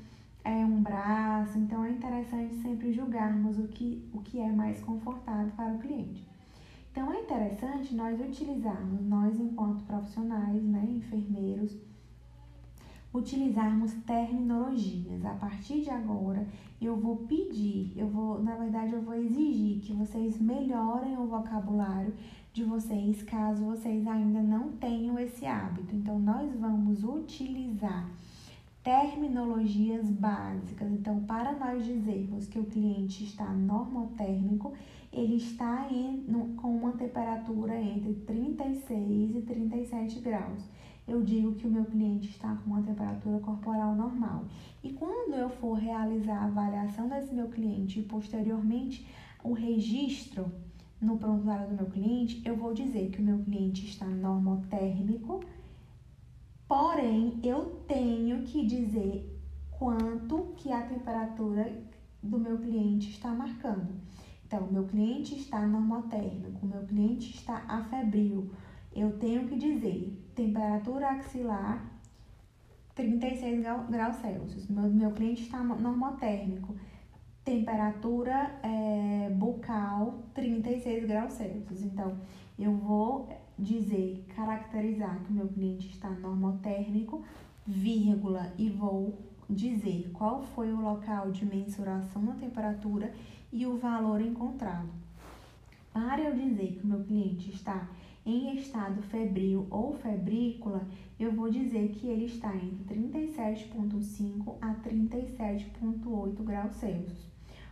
[0.43, 5.51] é, um braço, então é interessante sempre julgarmos o que, o que é mais confortável
[5.55, 6.23] para o cliente.
[6.91, 11.75] Então é interessante nós utilizarmos, nós enquanto profissionais, né, enfermeiros,
[13.13, 15.25] utilizarmos terminologias.
[15.25, 16.47] A partir de agora,
[16.81, 22.13] eu vou pedir, eu vou, na verdade, eu vou exigir que vocês melhorem o vocabulário
[22.53, 25.95] de vocês, caso vocês ainda não tenham esse hábito.
[25.95, 28.09] Então, nós vamos utilizar
[28.83, 30.91] terminologias básicas.
[30.91, 34.73] Então, para nós dizermos que o cliente está normotérmico,
[35.11, 40.63] ele está em, no, com uma temperatura entre 36 e 37 graus.
[41.09, 44.45] Eu digo que o meu cliente está com uma temperatura corporal normal.
[44.83, 49.07] E quando eu for realizar a avaliação desse meu cliente e posteriormente
[49.43, 50.51] o registro
[51.01, 55.39] no prontuário do meu cliente, eu vou dizer que o meu cliente está normotérmico,
[56.67, 59.35] porém eu tenho que dizer
[59.71, 61.73] quanto que a temperatura
[62.21, 63.95] do meu cliente está marcando.
[64.45, 68.51] Então, meu cliente está normotérmico, meu cliente está afebril.
[68.95, 71.99] Eu tenho que dizer temperatura axilar
[72.95, 74.67] 36 graus Celsius.
[74.67, 76.75] Meu, meu cliente está normotérmico.
[77.45, 81.81] Temperatura é, bucal 36 graus Celsius.
[81.81, 82.17] Então,
[82.57, 87.23] eu vou dizer, caracterizar que o meu cliente está normotérmico,
[87.65, 89.17] vírgula, e vou
[89.49, 93.11] dizer qual foi o local de mensuração da temperatura
[93.51, 94.89] e o valor encontrado.
[95.91, 97.89] Para eu dizer que o meu cliente está
[98.29, 100.87] em estado febril ou febrícula,
[101.19, 107.27] eu vou dizer que ele está entre 37,5 a 37,8 graus Celsius.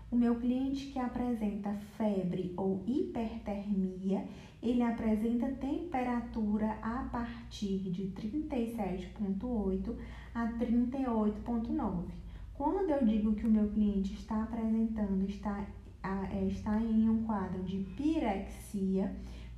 [0.09, 4.25] O meu cliente que apresenta febre ou hipertermia,
[4.63, 9.95] ele apresenta temperatura a partir de 37,8
[10.33, 12.05] a 38,9.
[12.55, 15.67] Quando eu digo que o meu cliente está apresentando, está,
[16.03, 19.13] é, está em um quadro de pirexia,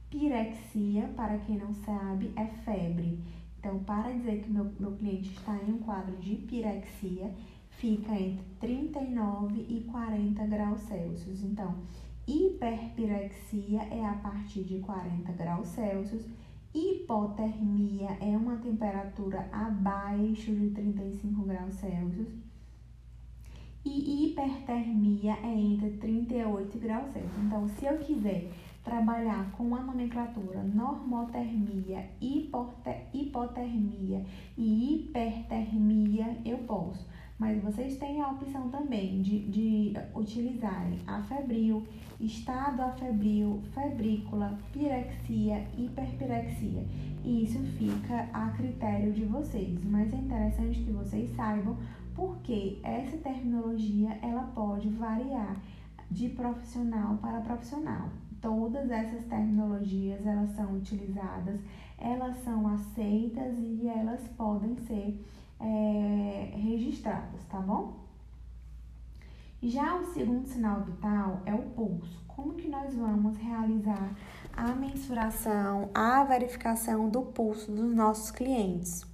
[0.10, 3.20] pirexia, para quem não sabe, é febre.
[3.60, 7.32] Então, para dizer que meu, meu cliente está em um quadro de pirexia,
[7.70, 11.44] fica entre 39 e 40 graus Celsius.
[11.44, 11.76] Então,
[12.28, 16.26] hiperpirexia é a partir de 40 graus Celsius,
[16.74, 22.30] hipotermia é uma temperatura abaixo de 35 graus Celsius
[23.84, 27.44] e hipertermia é entre 38 graus Celsius.
[27.44, 28.52] Então, se eu quiser
[28.84, 32.10] trabalhar com a nomenclatura normotermia,
[33.14, 34.26] hipotermia
[34.58, 37.08] e hipertermia, eu posso.
[37.38, 41.88] Mas vocês têm a opção também de, de utilizarem a febril,
[42.20, 46.86] estado afebril, febrícula, pirexia, hiperpirexia.
[47.24, 49.80] E isso fica a critério de vocês.
[49.86, 51.78] Mas é interessante que vocês saibam
[52.14, 55.56] porque essa terminologia ela pode variar
[56.12, 58.10] de profissional para profissional.
[58.42, 61.60] Todas essas terminologias elas são utilizadas,
[61.98, 65.20] elas são aceitas e elas podem ser
[65.60, 68.00] é, registradas, tá bom?
[69.62, 72.24] Já o segundo sinal vital é o pulso.
[72.28, 74.16] Como que nós vamos realizar
[74.56, 79.06] a mensuração, a verificação do pulso dos nossos clientes?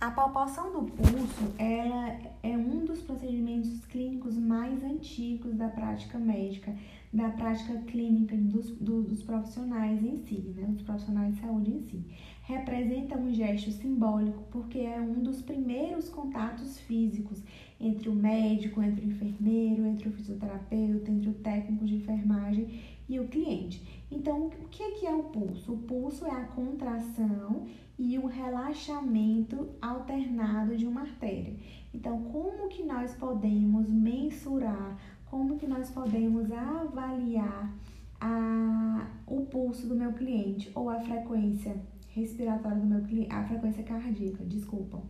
[0.00, 6.72] A palpação do pulso ela é um dos procedimentos clínicos mais antigos da prática médica,
[7.12, 12.04] da prática clínica dos, dos profissionais em si, né, dos profissionais de saúde em si.
[12.42, 17.42] Representa um gesto simbólico porque é um dos primeiros contatos físicos
[17.80, 23.18] entre o médico, entre o enfermeiro, entre o fisioterapeuta, entre o técnico de enfermagem e
[23.18, 23.82] o cliente.
[24.10, 25.72] Então, o que é o pulso?
[25.72, 27.66] O pulso é a contração
[27.98, 31.54] e o relaxamento alternado de uma artéria.
[31.92, 34.96] Então, como que nós podemos mensurar,
[35.30, 37.72] como que nós podemos avaliar
[38.20, 41.76] a, o pulso do meu cliente ou a frequência
[42.08, 45.00] respiratória do meu cliente, a frequência cardíaca, desculpa.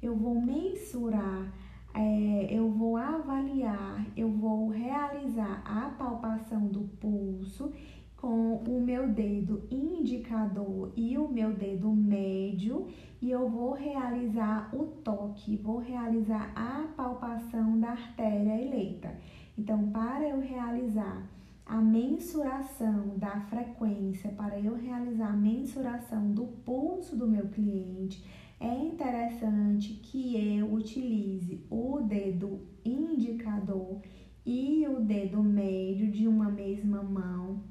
[0.00, 1.52] Eu vou mensurar,
[1.94, 7.72] é, eu vou avaliar, eu vou realizar a palpação do pulso
[8.16, 12.86] com o meu dedo indicador e o meu dedo médio
[13.20, 19.12] e eu vou realizar o toque, vou realizar a palpação da artéria eleita.
[19.56, 21.22] Então, para eu realizar
[21.64, 28.24] a mensuração da frequência, para eu realizar a mensuração do pulso do meu cliente,
[28.58, 34.00] é interessante que eu utilize o dedo indicador
[34.44, 37.62] e o dedo médio de uma mesma mão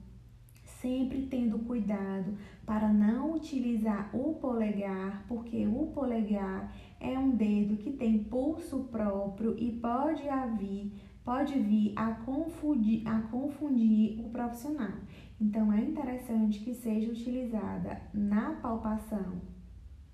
[0.82, 7.92] sempre tendo cuidado para não utilizar o polegar, porque o polegar é um dedo que
[7.92, 10.92] tem pulso próprio e pode haver,
[11.24, 14.94] pode vir a confundir, a confundir o profissional.
[15.40, 19.42] Então é interessante que seja utilizada na palpação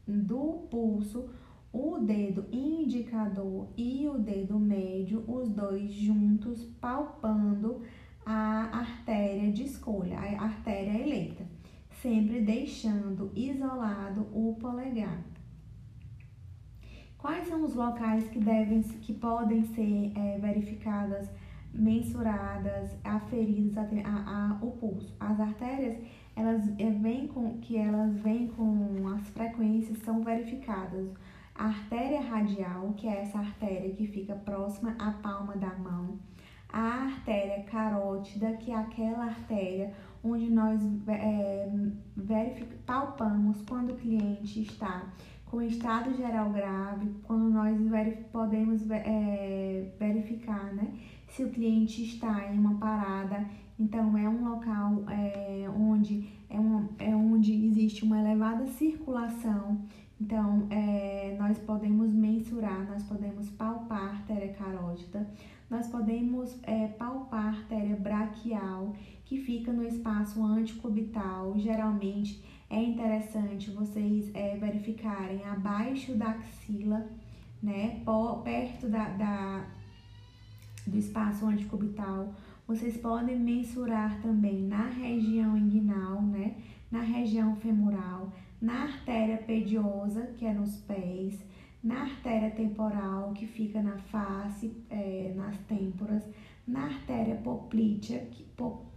[0.08, 1.30] do pulso
[1.72, 7.82] o dedo indicador e o dedo médio, os dois juntos, palpando
[8.26, 11.46] a artéria de escolha, a artéria eleita,
[12.02, 15.37] sempre deixando isolado o polegar.
[17.28, 21.30] Quais são os locais que devem, que podem ser é, verificadas,
[21.74, 25.14] mensuradas, aferidas a, a, a, o pulso?
[25.20, 25.98] As artérias,
[26.38, 31.10] elas é, vêm com que elas vêm com as frequências são verificadas.
[31.54, 36.18] A artéria radial, que é essa artéria que fica próxima à palma da mão,
[36.70, 41.70] a artéria carótida, que é aquela artéria onde nós é,
[42.86, 45.06] palpamos quando o cliente está
[45.50, 47.78] com estado geral grave, quando nós
[48.32, 50.94] podemos é, verificar né,
[51.30, 53.46] se o cliente está em uma parada.
[53.80, 59.80] Então, é um local é, onde, é, um, é onde existe uma elevada circulação.
[60.20, 65.30] Então, é, nós podemos mensurar, nós podemos palpar a artéria carótida,
[65.70, 68.94] nós podemos é, palpar a artéria braquial,
[69.24, 77.08] que fica no espaço anticubital, geralmente é interessante vocês é, verificarem abaixo da axila,
[77.64, 78.02] né,
[78.44, 79.66] perto da, da,
[80.86, 82.34] do espaço anticubital.
[82.68, 86.56] Vocês podem mensurar também na região inguinal, né,
[86.92, 91.40] na região femoral, na artéria pediosa, que é nos pés,
[91.82, 96.24] na artéria temporal, que fica na face, é, nas têmporas,
[96.68, 98.44] na artéria poplítea, que,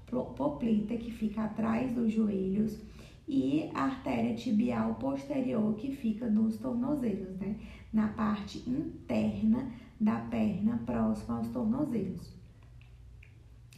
[0.09, 2.81] poplita, que fica atrás dos joelhos,
[3.31, 7.55] e a artéria tibial posterior que fica nos tornozelos, né?
[7.93, 9.70] Na parte interna
[10.01, 12.35] da perna, próxima aos tornozelos.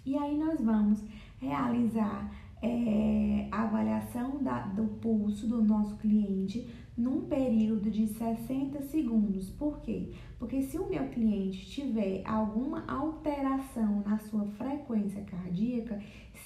[0.07, 1.05] E aí nós vamos
[1.39, 2.33] realizar
[2.63, 9.51] é, a avaliação da, do pulso do nosso cliente num período de 60 segundos.
[9.51, 10.13] Por quê?
[10.39, 16.01] Porque se o meu cliente tiver alguma alteração na sua frequência cardíaca,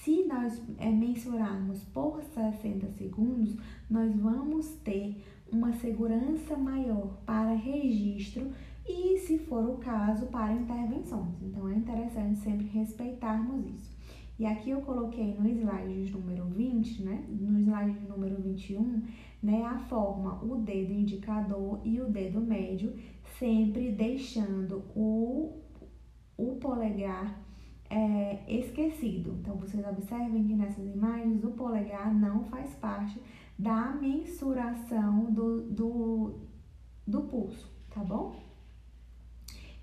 [0.07, 3.57] se nós é, mensurarmos por 60 segundos,
[3.91, 8.53] nós vamos ter uma segurança maior para registro
[8.87, 11.35] e, se for o caso, para intervenções.
[11.43, 13.97] Então, é interessante sempre respeitarmos isso.
[14.39, 17.25] E aqui eu coloquei no slide número 20, né?
[17.29, 19.03] No slide número 21,
[19.43, 19.65] né?
[19.65, 22.95] A forma, o dedo indicador e o dedo médio,
[23.41, 25.63] sempre deixando o,
[26.37, 27.45] o polegar
[27.91, 29.37] é, esquecido.
[29.41, 33.21] Então, vocês observem que nessas imagens o polegar não faz parte
[33.59, 36.35] da mensuração do, do,
[37.07, 38.37] do pulso, tá bom?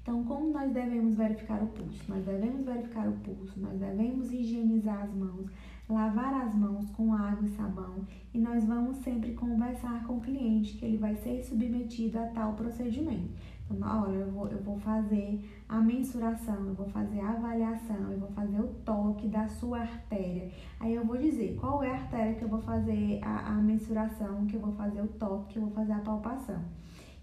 [0.02, 2.04] Então, como nós devemos verificar o pulso?
[2.10, 5.50] Nós devemos verificar o pulso, nós devemos higienizar as mãos,
[5.90, 10.74] lavar as mãos com água e sabão e nós vamos sempre conversar com o cliente
[10.74, 13.30] que ele vai ser submetido a tal procedimento.
[13.74, 18.20] Então, olha, eu vou, eu vou fazer a mensuração, eu vou fazer a avaliação, eu
[18.20, 20.50] vou fazer o toque da sua artéria.
[20.80, 24.46] Aí eu vou dizer qual é a artéria que eu vou fazer a, a mensuração,
[24.46, 26.62] que eu vou fazer o toque, que eu vou fazer a palpação.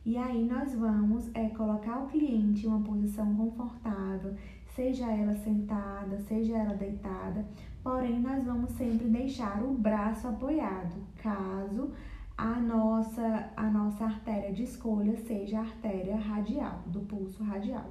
[0.05, 4.35] E aí nós vamos é, colocar o cliente em uma posição confortável,
[4.75, 7.45] seja ela sentada, seja ela deitada,
[7.83, 11.91] porém nós vamos sempre deixar o braço apoiado, caso
[12.41, 17.91] a nossa, a nossa artéria de escolha seja a artéria radial, do pulso radial.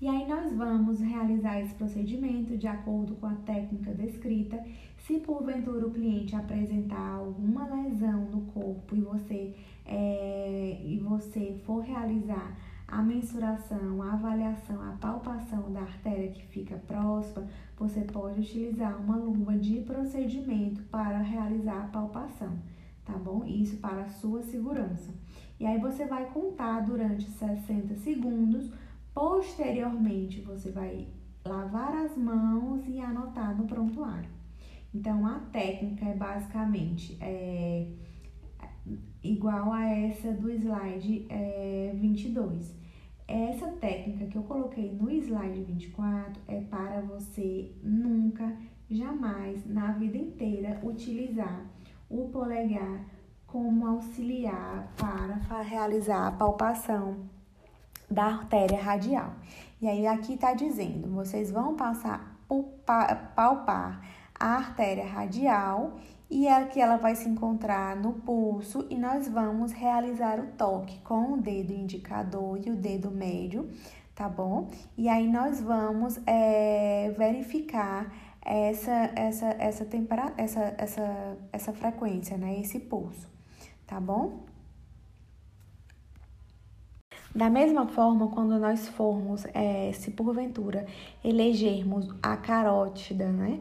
[0.00, 4.60] E aí nós vamos realizar esse procedimento de acordo com a técnica descrita.
[5.06, 9.54] Se porventura o cliente apresentar alguma lesão no corpo e você,
[9.86, 16.76] é, e você for realizar a mensuração, a avaliação, a palpação da artéria que fica
[16.76, 22.58] próxima, você pode utilizar uma luva de procedimento para realizar a palpação,
[23.04, 23.44] tá bom?
[23.44, 25.12] Isso para a sua segurança.
[25.58, 28.70] E aí você vai contar durante 60 segundos.
[29.14, 31.08] Posteriormente, você vai
[31.44, 34.30] lavar as mãos e anotar no prontuário.
[34.92, 37.88] Então, a técnica é basicamente é,
[39.24, 42.74] igual a essa do slide é, 22.
[43.26, 48.54] Essa técnica que eu coloquei no slide 24 é para você nunca,
[48.90, 51.64] jamais, na vida inteira, utilizar
[52.10, 53.00] o polegar
[53.46, 57.30] como auxiliar para realizar a palpação
[58.10, 59.32] da artéria radial.
[59.80, 62.34] E aí aqui está dizendo, vocês vão passar
[63.34, 64.02] palpar
[64.38, 65.98] a artéria radial
[66.34, 70.98] e é que ela vai se encontrar no pulso e nós vamos realizar o toque
[71.04, 73.70] com o dedo indicador e o dedo médio,
[74.16, 74.68] tá bom?
[74.98, 78.12] E aí nós vamos é, verificar
[78.44, 82.58] essa essa essa temperatura, essa, essa essa frequência, né?
[82.58, 83.28] Esse pulso,
[83.86, 84.40] tá bom?
[87.32, 90.84] Da mesma forma, quando nós formos, é, se porventura
[91.22, 93.60] elegermos a carótida, né?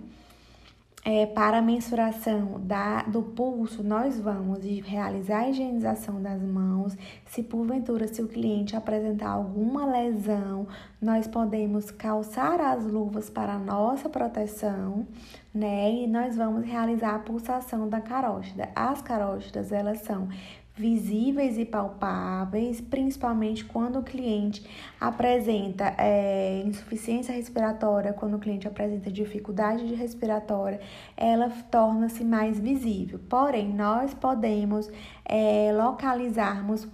[1.05, 6.95] É, para a mensuração da, do pulso, nós vamos realizar a higienização das mãos.
[7.25, 10.65] Se porventura, se o cliente apresentar alguma lesão,
[11.01, 15.05] nós podemos calçar as luvas para nossa proteção,
[15.53, 15.91] né?
[15.91, 18.69] E nós vamos realizar a pulsação da carótida.
[18.73, 20.29] As carótidas, elas são
[20.75, 24.65] visíveis e palpáveis, principalmente quando o cliente
[24.99, 30.79] apresenta é, insuficiência respiratória, quando o cliente apresenta dificuldade de respiratória,
[31.15, 33.19] ela torna-se mais visível.
[33.29, 34.89] Porém, nós podemos
[35.25, 36.87] é, localizarmos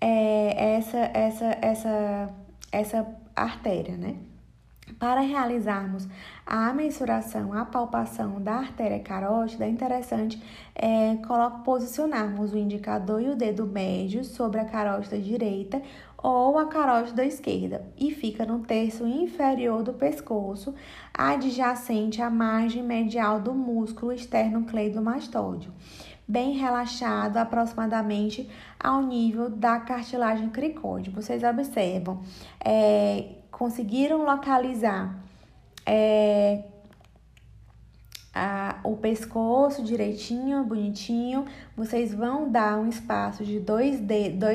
[0.00, 2.34] é, essa, essa, essa,
[2.70, 4.16] essa artéria, né?
[4.98, 6.06] Para realizarmos
[6.46, 10.42] a mensuração, a palpação da artéria carótida, é interessante
[10.74, 11.16] é,
[11.64, 15.80] posicionarmos o indicador e o dedo médio sobre a carótida direita
[16.24, 20.74] ou a carótida esquerda e fica no terço inferior do pescoço,
[21.12, 25.70] adjacente à margem medial do músculo externo cleidomastóide,
[26.26, 28.48] bem relaxado aproximadamente
[28.80, 31.10] ao nível da cartilagem cricóide.
[31.10, 32.22] Vocês observam,
[32.64, 35.16] é, conseguiram localizar
[35.86, 36.64] é,
[38.34, 41.44] a, o pescoço direitinho, bonitinho,
[41.76, 44.00] vocês vão dar um espaço de 2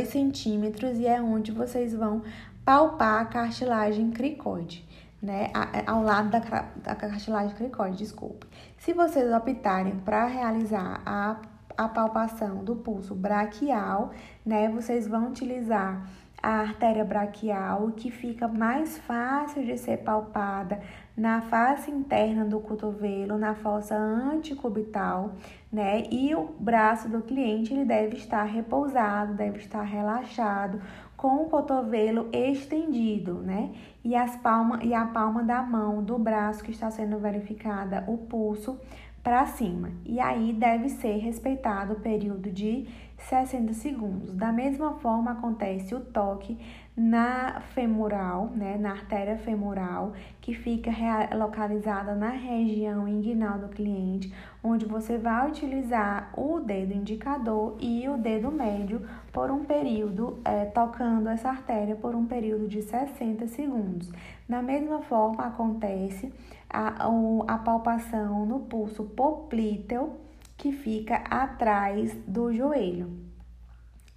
[0.08, 2.24] centímetros e é onde vocês vão
[2.66, 4.86] palpar a cartilagem cricoide,
[5.22, 5.50] né?
[5.88, 6.40] ao lado da,
[6.84, 8.46] da cartilagem cricoide, desculpa.
[8.78, 11.38] Se vocês optarem para realizar a,
[11.78, 14.12] a palpação do pulso braquial,
[14.46, 14.68] né?
[14.68, 16.06] Vocês vão utilizar
[16.42, 20.80] a artéria braquial, que fica mais fácil de ser palpada
[21.16, 25.34] na face interna do cotovelo, na fossa anticubital,
[25.72, 26.04] né?
[26.10, 30.82] E o braço do cliente ele deve estar repousado, deve estar relaxado,
[31.18, 33.72] com o cotovelo estendido, né?
[34.04, 38.18] E as palmas e a palma da mão do braço que está sendo verificada o
[38.18, 38.80] pulso
[39.22, 39.92] para cima.
[40.06, 42.88] E aí deve ser respeitado o período de
[43.20, 44.34] 60 segundos.
[44.34, 46.58] Da mesma forma acontece o toque
[46.96, 50.92] na femoral, né, na artéria femoral, que fica
[51.36, 58.18] localizada na região inguinal do cliente, onde você vai utilizar o dedo indicador e o
[58.18, 64.12] dedo médio por um período, é, tocando essa artéria por um período de 60 segundos.
[64.48, 66.34] Da mesma forma acontece
[66.70, 67.08] a,
[67.48, 70.12] a palpação no pulso poplíteo,
[70.60, 73.28] que fica atrás do joelho.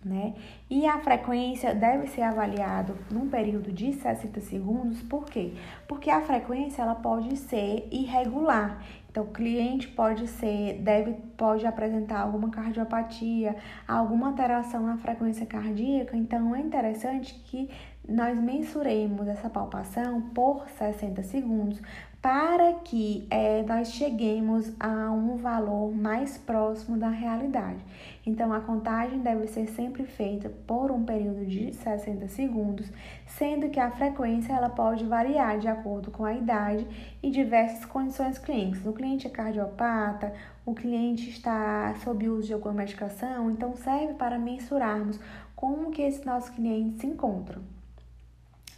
[0.05, 0.35] Né?
[0.69, 5.55] E a frequência deve ser avaliado num período de 60 segundos, por quê?
[5.87, 8.83] Porque a frequência ela pode ser irregular.
[9.09, 13.55] Então, o cliente pode ser, deve, pode apresentar alguma cardiopatia,
[13.87, 16.17] alguma alteração na frequência cardíaca.
[16.17, 17.71] Então, é interessante que
[18.09, 21.81] nós mensuremos essa palpação por 60 segundos
[22.23, 27.85] para que é, nós cheguemos a um valor mais próximo da realidade.
[28.25, 32.89] Então, a contagem deve ser sempre feita por um período de 60 segundos,
[33.27, 36.87] sendo que a frequência ela pode variar de acordo com a idade
[37.21, 38.87] e diversas condições clínicas.
[38.87, 40.33] O cliente é cardiopata,
[40.65, 45.19] o cliente está sob uso de alguma medicação, então serve para mensurarmos
[45.57, 47.61] como que esse nosso cliente se encontra.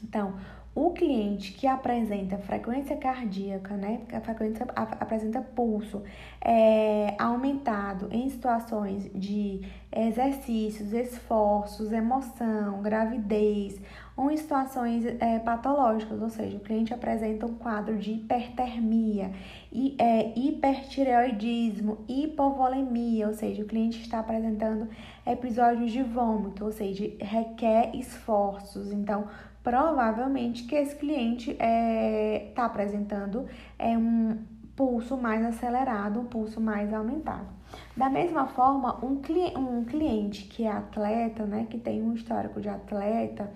[0.02, 0.34] Então,
[0.74, 6.02] o cliente que apresenta frequência cardíaca, né, a frequência apresenta pulso
[6.40, 9.62] é, aumentado em situações de
[9.94, 13.80] exercícios, esforços, emoção, gravidez
[14.16, 19.32] ou em situações é, patológicas, ou seja, o cliente apresenta um quadro de hipertermia,
[19.72, 24.88] e, é, hipertireoidismo, hipovolemia, ou seja, o cliente está apresentando
[25.26, 28.92] episódios de vômito, ou seja, requer esforços.
[28.92, 29.26] Então,
[29.64, 33.46] provavelmente que esse cliente está é, tá apresentando
[33.78, 34.38] é, um
[34.76, 37.48] pulso mais acelerado, um pulso mais aumentado.
[37.96, 42.60] Da mesma forma, um, cli um cliente que é atleta, né, que tem um histórico
[42.60, 43.50] de atleta,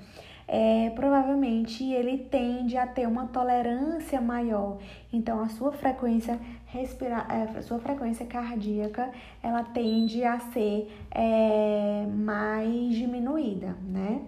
[0.46, 4.78] é, provavelmente ele tende a ter uma tolerância maior.
[5.12, 9.10] Então, a sua frequência respira é, a sua frequência cardíaca,
[9.42, 14.22] ela tende a ser é, mais diminuída, né?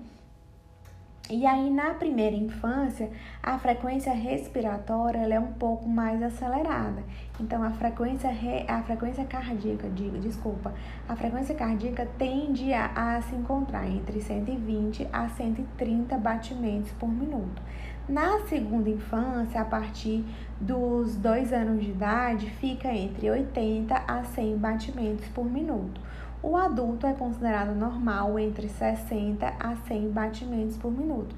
[1.33, 3.09] E aí, na primeira infância,
[3.41, 7.05] a frequência respiratória é um pouco mais acelerada.
[7.39, 10.75] Então, a frequência, re, a frequência cardíaca, diga, desculpa,
[11.09, 17.63] a frequência cardíaca tende a, a se encontrar entre 120 a 130 batimentos por minuto.
[18.09, 20.25] Na segunda infância, a partir
[20.61, 26.01] dos dois anos de idade, fica entre 80 a 100 batimentos por minuto.
[26.43, 31.37] O adulto é considerado normal entre 60 a 100 batimentos por minuto,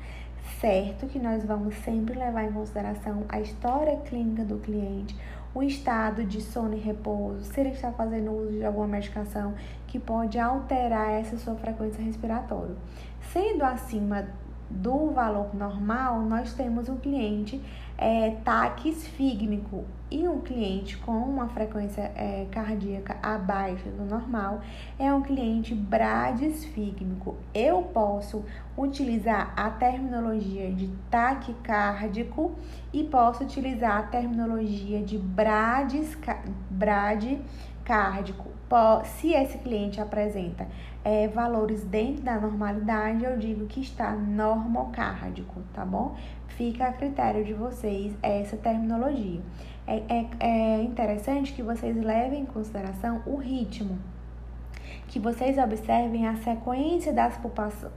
[0.60, 5.18] certo que nós vamos sempre levar em consideração a história clínica do cliente,
[5.52, 9.54] o estado de sono e repouso, se ele está fazendo uso de alguma medicação
[9.88, 12.76] que pode alterar essa sua frequência respiratória.
[13.32, 14.28] Sendo acima
[14.70, 17.60] do valor normal, nós temos um cliente
[17.98, 24.60] é, taquisfígmico e um cliente com uma frequência é, cardíaca abaixo do normal
[24.98, 27.36] é um cliente bradisfígmico.
[27.54, 28.44] Eu posso
[28.76, 32.52] utilizar a terminologia de taquicárdico
[32.92, 35.16] e posso utilizar a terminologia de
[36.70, 38.52] bradicárdico.
[39.04, 40.66] Se esse cliente apresenta
[41.04, 46.16] é, valores dentro da normalidade, eu digo que está normocárdico, tá bom?
[46.48, 49.40] Fica a critério de vocês essa terminologia.
[49.86, 53.98] É, é, é interessante que vocês levem em consideração o ritmo
[55.12, 57.38] que vocês observem a sequência das,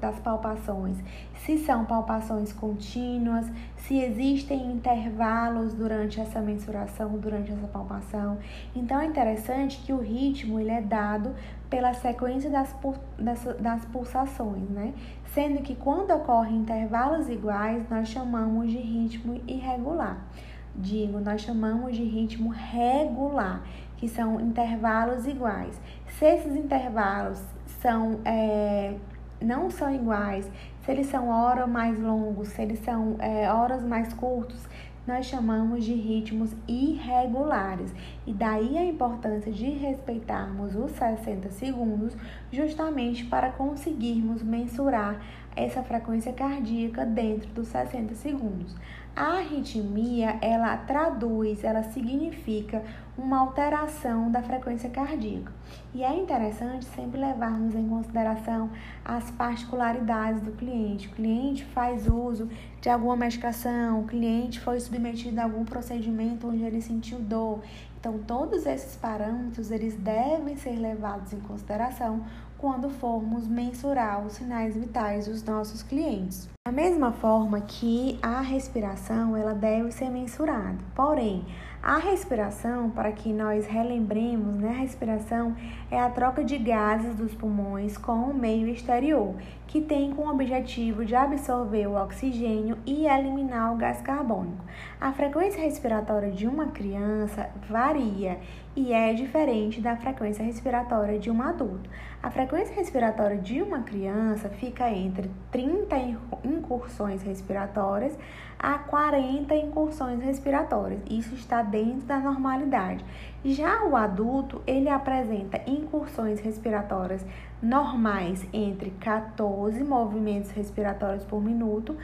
[0.02, 0.98] das palpações,
[1.46, 8.38] se são palpações contínuas, se existem intervalos durante essa mensuração, durante essa palpação.
[8.76, 11.34] Então é interessante que o ritmo ele é dado
[11.76, 12.74] pela sequência das,
[13.20, 14.94] das, das pulsações, né?
[15.34, 20.26] Sendo que quando ocorrem intervalos iguais, nós chamamos de ritmo irregular.
[20.74, 23.62] Digo, nós chamamos de ritmo regular,
[23.98, 25.78] que são intervalos iguais.
[26.18, 27.44] Se esses intervalos
[27.82, 28.96] são, é,
[29.42, 30.50] não são iguais,
[30.86, 34.66] se eles são horas mais longos, se eles são é, horas mais curtos,
[35.08, 37.94] nós chamamos de ritmos irregulares.
[38.26, 42.16] E daí a importância de respeitarmos os 60 segundos,
[42.52, 45.22] justamente para conseguirmos mensurar
[45.56, 48.76] essa frequência cardíaca dentro dos 60 segundos.
[49.16, 52.84] A arritmia, ela traduz, ela significa
[53.18, 55.54] uma alteração da frequência cardíaca.
[55.94, 58.70] E é interessante sempre levarmos em consideração
[59.06, 61.08] as particularidades do cliente.
[61.08, 62.50] O cliente faz uso
[62.82, 67.62] de alguma medicação, o cliente foi submetido a algum procedimento onde ele sentiu dor.
[67.98, 72.26] Então, todos esses parâmetros, eles devem ser levados em consideração
[72.66, 76.50] quando formos mensurar os sinais vitais dos nossos clientes.
[76.66, 80.80] Da mesma forma que a respiração, ela deve ser mensurada.
[80.96, 81.46] Porém,
[81.84, 85.56] a respiração, para que nós relembremos, né, a respiração
[85.92, 89.36] é a troca de gases dos pulmões com o meio exterior,
[89.76, 94.64] que tem como objetivo de absorver o oxigênio e eliminar o gás carbônico.
[95.02, 98.40] A frequência respiratória de uma criança varia
[98.74, 101.90] e é diferente da frequência respiratória de um adulto.
[102.24, 105.98] A frequência respiratória de uma criança fica entre 30
[106.46, 108.18] incursões respiratórias
[108.58, 111.02] a 40 incursões respiratórias.
[111.10, 113.04] Isso está dentro da normalidade.
[113.44, 117.24] Já o adulto, ele apresenta incursões respiratórias
[117.62, 121.96] normais entre 14 movimentos respiratórios por minuto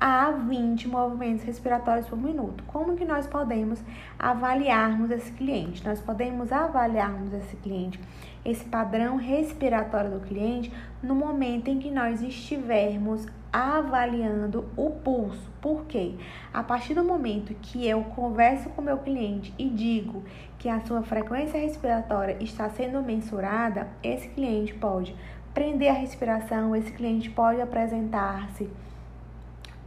[0.00, 2.62] a 20 movimentos respiratórios por minuto.
[2.68, 3.82] Como que nós podemos
[4.18, 5.84] avaliarmos esse cliente?
[5.84, 7.98] Nós podemos avaliarmos esse cliente,
[8.44, 15.50] esse padrão respiratório do cliente, no momento em que nós estivermos avaliando o pulso.
[15.60, 16.14] Por quê?
[16.52, 20.22] A partir do momento que eu converso com meu cliente e digo
[20.58, 25.14] que a sua frequência respiratória está sendo mensurada, esse cliente pode
[25.54, 28.68] prender a respiração, esse cliente pode apresentar-se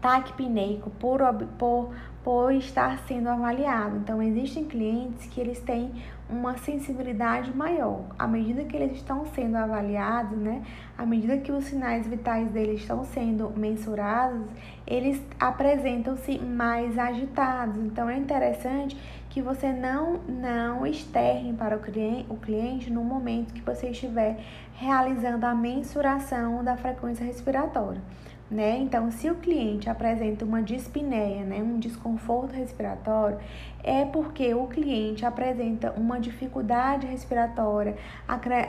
[0.02, 1.22] taquipneico por,
[1.58, 1.94] por,
[2.24, 3.98] por estar sendo avaliado.
[3.98, 5.92] Então, existem clientes que eles têm
[6.30, 8.02] uma sensibilidade maior.
[8.18, 10.64] À medida que eles estão sendo avaliados, né,
[10.98, 14.42] à medida que os sinais vitais deles estão sendo mensurados,
[14.88, 17.78] eles apresentam-se mais agitados.
[17.78, 18.98] Então, é interessante
[19.32, 24.38] que você não, não externe para o cliente, o cliente no momento que você estiver
[24.76, 28.02] realizando a mensuração da frequência respiratória
[28.52, 28.78] né?
[28.80, 33.40] Então, se o cliente apresenta uma dispneia, né, um desconforto respiratório,
[33.82, 37.96] é porque o cliente apresenta uma dificuldade respiratória,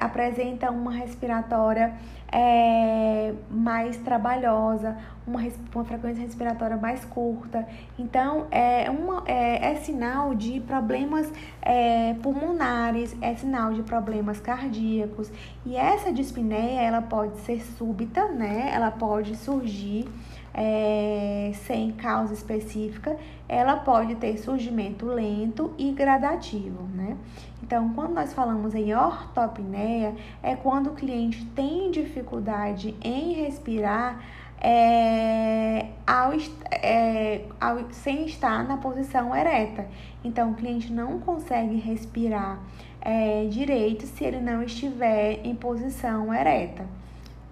[0.00, 1.94] apresenta uma respiratória
[2.33, 5.41] é, mais trabalhosa, uma,
[5.74, 7.66] uma frequência respiratória mais curta.
[7.99, 11.30] Então, é, uma, é, é sinal de problemas
[11.61, 15.30] é, pulmonares, é sinal de problemas cardíacos.
[15.66, 18.70] E essa dispneia, ela pode ser súbita, né?
[18.72, 20.09] Ela pode surgir
[20.55, 23.16] é, sem causa específica,
[23.53, 27.18] ela pode ter surgimento lento e gradativo, né?
[27.62, 34.24] Então, quando nós falamos em ortopneia, é quando o cliente tem dificuldade em respirar
[34.59, 36.32] é, ao,
[36.70, 39.86] é, ao, sem estar na posição ereta.
[40.24, 42.59] Então, o cliente não consegue respirar
[43.03, 46.86] é, direito se ele não estiver em posição ereta.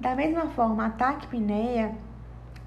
[0.00, 1.94] Da mesma forma, a taquipneia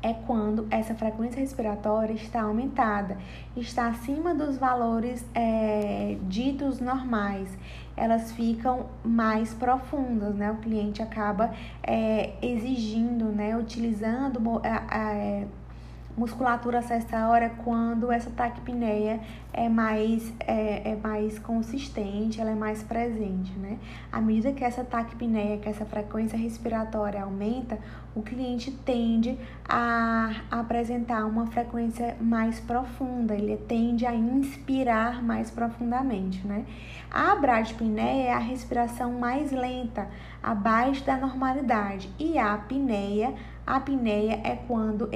[0.03, 3.17] é quando essa frequência respiratória está aumentada,
[3.55, 7.57] está acima dos valores é, ditos normais.
[7.95, 10.51] Elas ficam mais profundas, né?
[10.51, 13.55] O cliente acaba é, exigindo, né?
[13.55, 15.47] Utilizando é,
[16.16, 19.20] musculatura acessória quando essa taquipneia
[19.51, 23.78] é mais, é, é, mais consistente, ela é mais presente, né?
[24.11, 27.78] À medida que essa taquipneia, que essa frequência respiratória aumenta,
[28.16, 29.38] o cliente tende
[29.68, 36.66] a apresentar uma frequência mais profunda, ele tende a inspirar mais profundamente, né?
[37.11, 40.07] A bradipneia é a respiração mais lenta,
[40.41, 43.34] abaixo da normalidade, e a apneia
[43.66, 45.09] a apneia é quando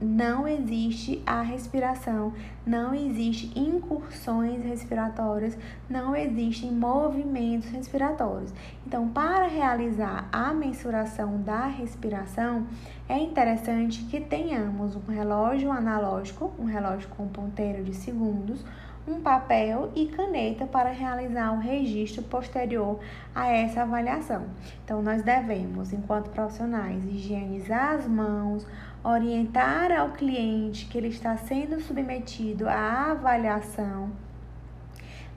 [0.00, 2.32] não existe a respiração,
[2.64, 5.58] não existe incursões respiratórias,
[5.90, 8.52] não existem movimentos respiratórios.
[8.86, 12.66] Então, para realizar a mensuração da respiração,
[13.08, 18.64] é interessante que tenhamos um relógio analógico, um relógio com ponteiro de segundos,
[19.08, 23.00] um papel e caneta para realizar o registro posterior
[23.34, 24.46] a essa avaliação.
[24.84, 28.66] Então, nós devemos, enquanto profissionais, higienizar as mãos,
[29.02, 34.10] orientar ao cliente que ele está sendo submetido à avaliação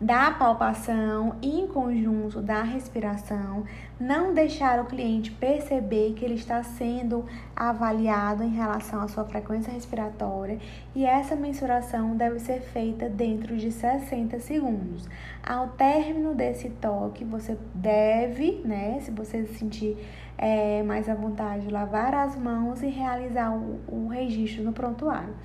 [0.02, 3.64] da palpação e em conjunto da respiração,
[4.00, 7.24] não deixar o cliente perceber que ele está sendo
[7.56, 10.58] avaliado em relação à sua frequência respiratória
[10.96, 15.08] e essa mensuração deve ser feita dentro de 60 segundos.
[15.44, 19.96] Ao término desse toque, você deve, né, se você se sentir
[20.36, 25.36] é, mais à vontade, lavar as mãos e realizar o, o registro no prontuário.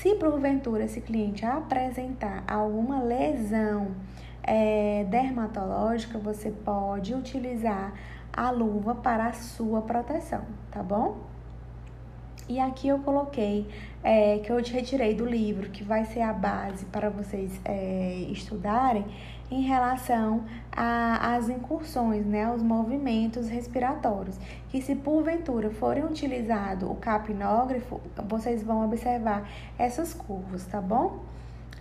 [0.00, 3.94] Se porventura esse cliente apresentar alguma lesão
[4.42, 7.94] é, dermatológica, você pode utilizar
[8.32, 11.18] a luva para a sua proteção, tá bom?
[12.48, 13.66] E aqui eu coloquei
[14.02, 18.26] é, que eu te retirei do livro, que vai ser a base para vocês é,
[18.30, 19.06] estudarem
[19.54, 24.36] em relação às incursões, né, aos movimentos respiratórios,
[24.68, 29.48] que se porventura forem utilizado o capnógrafo, vocês vão observar
[29.78, 31.20] essas curvas, tá bom?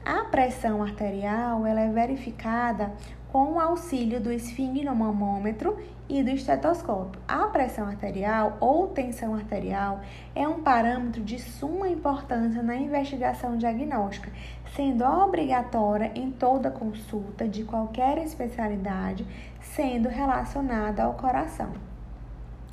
[0.05, 2.91] A pressão arterial ela é verificada
[3.33, 5.75] com o auxílio do esfigmomômetro
[6.07, 7.19] e do estetoscópio.
[7.27, 10.01] A pressão arterial ou tensão arterial
[10.35, 14.31] é um parâmetro de suma importância na investigação diagnóstica,
[14.75, 19.25] sendo obrigatória em toda consulta de qualquer especialidade,
[19.59, 21.71] sendo relacionada ao coração.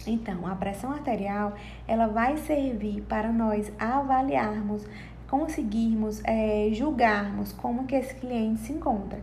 [0.06, 1.54] Então, a pressão arterial
[1.88, 4.86] ela vai servir para nós avaliarmos,
[5.26, 9.22] conseguirmos é, julgarmos como que esse cliente se encontra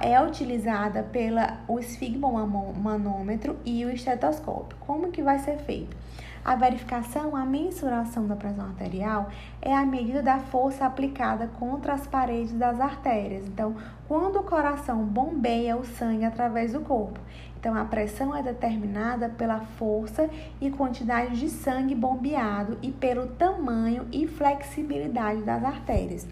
[0.00, 4.76] é utilizada pela o esfigmomanômetro e o estetoscópio.
[4.80, 5.96] Como que vai ser feito?
[6.44, 9.28] A verificação, a mensuração da pressão arterial
[9.60, 13.46] é a medida da força aplicada contra as paredes das artérias.
[13.46, 13.76] Então,
[14.06, 17.20] quando o coração bombeia o sangue através do corpo.
[17.60, 24.06] Então, a pressão é determinada pela força e quantidade de sangue bombeado e pelo tamanho
[24.10, 26.26] e flexibilidade das artérias.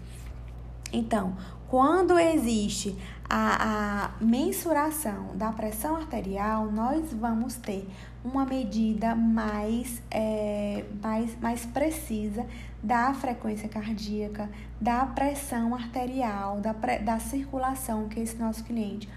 [0.91, 1.35] Então,
[1.67, 2.97] quando existe
[3.29, 7.87] a, a, mensuração da pressão arterial, nós vamos ter
[8.23, 12.45] uma medida mais, é, mais, mais precisa
[12.81, 14.49] da frequência cardíaca,
[14.79, 19.09] da pressão arterial, da, da circulação que esse nosso cliente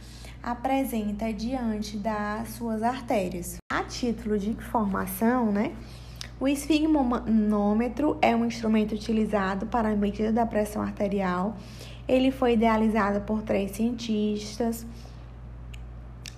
[0.42, 3.58] apresenta diante das suas artérias.
[3.70, 5.72] A título de informação, né?
[6.40, 11.54] O esfigmonômetro é um instrumento utilizado para a medida da pressão arterial
[12.10, 14.84] ele foi idealizado por três cientistas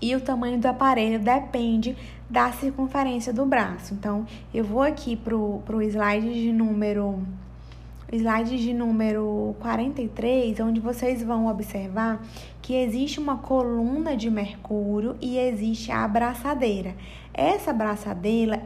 [0.00, 1.96] e o tamanho do aparelho depende
[2.28, 3.94] da circunferência do braço.
[3.94, 7.22] Então, eu vou aqui para o slide de número
[8.12, 12.22] slide de número 43, onde vocês vão observar
[12.62, 16.94] que existe uma coluna de mercúrio e existe a abraçadeira.
[17.34, 18.62] Essa braçadeira,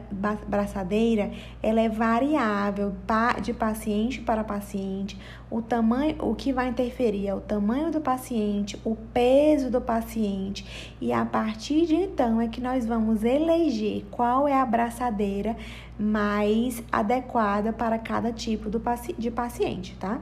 [0.47, 1.31] braçadeira
[1.63, 2.93] ela é variável
[3.41, 5.17] de paciente para paciente.
[5.49, 10.95] O tamanho, o que vai interferir é o tamanho do paciente, o peso do paciente
[11.01, 15.55] e a partir de então é que nós vamos eleger qual é a braçadeira
[15.97, 18.69] mais adequada para cada tipo
[19.17, 20.19] de paciente, tá?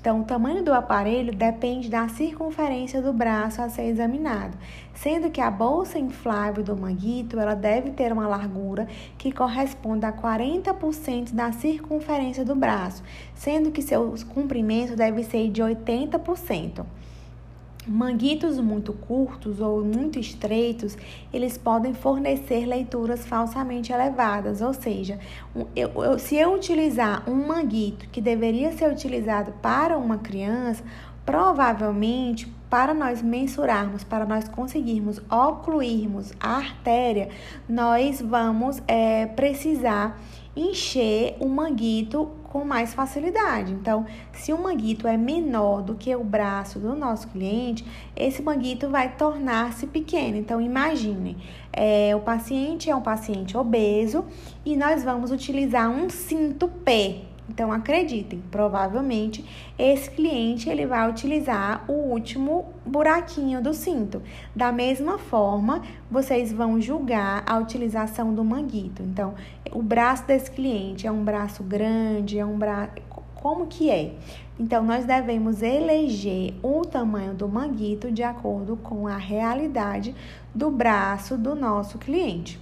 [0.00, 4.56] Então, o tamanho do aparelho depende da circunferência do braço a ser examinado,
[4.94, 8.88] sendo que a bolsa inflável do manguito ela deve ter uma largura
[9.18, 13.02] que corresponda a 40% da circunferência do braço,
[13.34, 16.82] sendo que seu comprimento deve ser de 80%.
[17.86, 20.98] Manguitos muito curtos ou muito estreitos,
[21.32, 25.18] eles podem fornecer leituras falsamente elevadas, ou seja,
[25.74, 30.84] eu, eu, se eu utilizar um manguito que deveria ser utilizado para uma criança,
[31.24, 37.30] provavelmente para nós mensurarmos, para nós conseguirmos ocluirmos a artéria,
[37.66, 40.20] nós vamos é, precisar
[40.54, 43.72] encher o manguito com mais facilidade.
[43.72, 48.90] Então, se o manguito é menor do que o braço do nosso cliente, esse manguito
[48.90, 50.36] vai tornar-se pequeno.
[50.36, 51.36] Então, imaginem,
[51.72, 54.24] é, o paciente é um paciente obeso
[54.66, 59.44] e nós vamos utilizar um cinto P, então acreditem, provavelmente
[59.76, 64.22] esse cliente ele vai utilizar o último buraquinho do cinto.
[64.54, 69.02] Da mesma forma, vocês vão julgar a utilização do manguito.
[69.02, 69.34] Então,
[69.72, 72.92] o braço desse cliente é um braço grande, é um braço
[73.34, 74.14] como que é?
[74.58, 80.14] Então, nós devemos eleger o tamanho do manguito de acordo com a realidade
[80.54, 82.60] do braço do nosso cliente.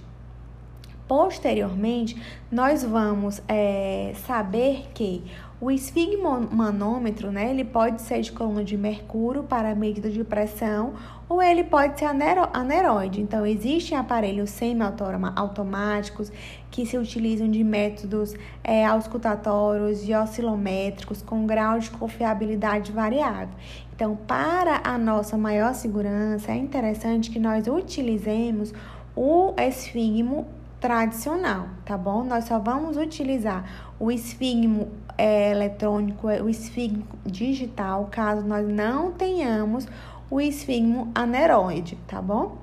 [1.09, 5.23] Posteriormente, nós vamos é, saber que
[5.59, 10.93] o esfigmomanômetro, né, ele pode ser de coluna de mercúrio para medida de pressão
[11.27, 13.21] ou ele pode ser aneroide.
[13.21, 16.31] Então, existem aparelhos semi-automáticos
[16.69, 23.55] que se utilizam de métodos é, auscultatórios e oscilométricos com grau de confiabilidade variável.
[23.95, 28.71] Então, para a nossa maior segurança, é interessante que nós utilizemos
[29.15, 30.47] o esfigmo
[30.79, 32.23] tradicional, tá bom?
[32.23, 39.87] Nós só vamos utilizar o esfigmo é, eletrônico, o esfigmo digital, caso nós não tenhamos
[40.31, 42.57] o esfigmo aneroide, tá bom?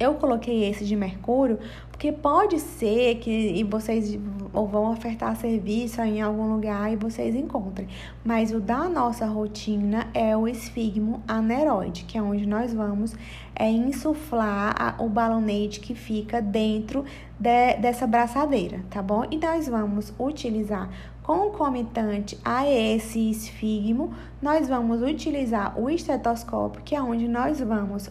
[0.00, 1.58] Eu coloquei esse de mercúrio
[1.90, 4.18] porque pode ser que vocês
[4.52, 7.88] vão ofertar serviço em algum lugar e vocês encontrem.
[8.24, 13.14] Mas o da nossa rotina é o esfigmo aneroide, que é onde nós vamos
[13.54, 17.04] é, insuflar a, o balonete que fica dentro
[17.38, 19.24] de, dessa braçadeira, tá bom?
[19.30, 20.88] E nós vamos utilizar
[21.22, 28.10] concomitante a esse esfigmo, nós vamos utilizar o estetoscópio, que é onde nós vamos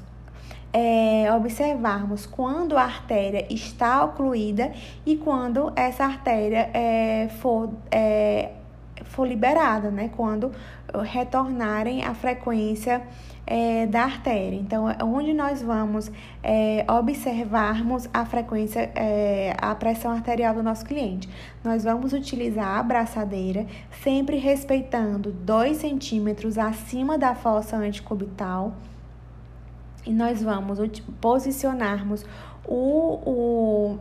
[0.73, 4.71] é, observarmos quando a artéria está ocluída
[5.05, 8.51] e quando essa artéria é, for, é,
[9.03, 10.09] for liberada, né?
[10.15, 10.51] Quando
[11.03, 13.01] retornarem a frequência
[13.45, 14.57] é, da artéria.
[14.57, 16.11] Então, é onde nós vamos
[16.43, 21.29] é, observarmos a frequência, é, a pressão arterial do nosso cliente.
[21.63, 23.65] Nós vamos utilizar a abraçadeira,
[24.03, 28.73] sempre respeitando 2 centímetros acima da fossa anticubital
[30.05, 30.79] e nós vamos
[31.19, 32.25] posicionarmos
[32.65, 33.99] o, o,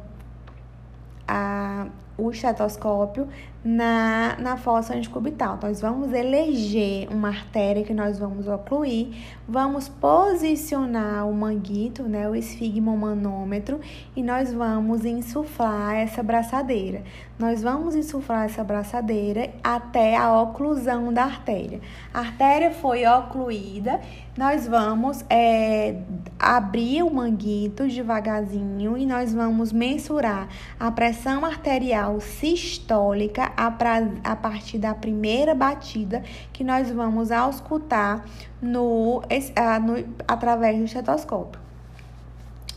[1.27, 1.87] a,
[2.17, 3.29] o estetoscópio
[3.65, 5.59] na, na fossa anticubital.
[5.63, 9.09] Nós vamos eleger uma artéria que nós vamos ocluir,
[9.47, 13.81] vamos posicionar o manguito, né, o esfigmomanômetro,
[14.17, 17.03] e nós vamos insuflar essa braçadeira.
[17.39, 21.81] Nós vamos insuflar essa braçadeira até a oclusão da artéria.
[22.13, 24.01] A artéria foi ocluída,
[24.37, 25.97] nós vamos é,
[26.39, 34.37] abrir o manguito devagarzinho e nós vamos mensurar a pressão arterial sistólica a, pra, a
[34.37, 36.23] partir da primeira batida
[36.53, 38.25] que nós vamos auscultar
[38.63, 41.61] no, no, através do estetoscópio.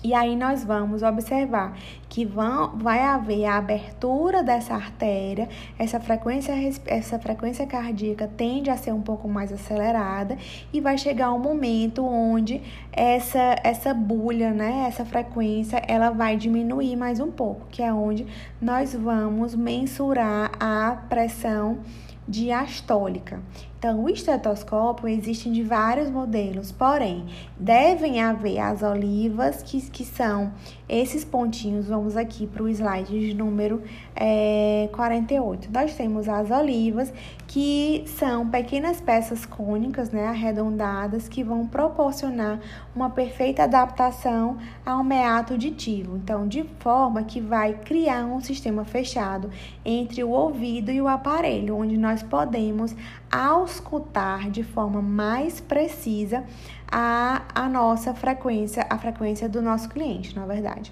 [0.04, 1.78] E aí nós vamos observar
[2.14, 5.50] que vão, vai haver a abertura dessa artéria,
[5.80, 6.54] essa frequência,
[6.86, 10.38] essa frequência cardíaca tende a ser um pouco mais acelerada
[10.72, 12.62] e vai chegar um momento onde
[12.92, 18.28] essa, essa bulha, né, essa frequência, ela vai diminuir mais um pouco, que é onde
[18.62, 21.80] nós vamos mensurar a pressão
[22.28, 23.42] diastólica.
[23.78, 27.26] Então, o estetoscópio existem de vários modelos, porém,
[27.60, 30.54] devem haver as olivas, que, que são
[30.88, 31.90] esses pontinhos.
[32.04, 33.82] Vamos aqui para o slide de número
[34.14, 35.70] é, 48.
[35.72, 37.14] Nós temos as olivas,
[37.48, 42.60] que são pequenas peças cônicas, né, arredondadas, que vão proporcionar
[42.94, 46.18] uma perfeita adaptação ao meato auditivo.
[46.18, 49.50] Então, de forma que vai criar um sistema fechado
[49.86, 52.94] entre o ouvido e o aparelho, onde nós podemos
[53.32, 56.44] auscultar de forma mais precisa
[56.92, 60.92] a, a nossa frequência, a frequência do nosso cliente, na verdade.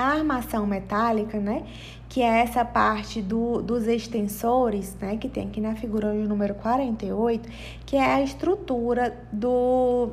[0.00, 1.62] A armação metálica, né,
[2.08, 6.54] que é essa parte do, dos extensores, né, que tem aqui na figura de número
[6.54, 7.48] 48,
[7.84, 10.10] que é a estrutura do,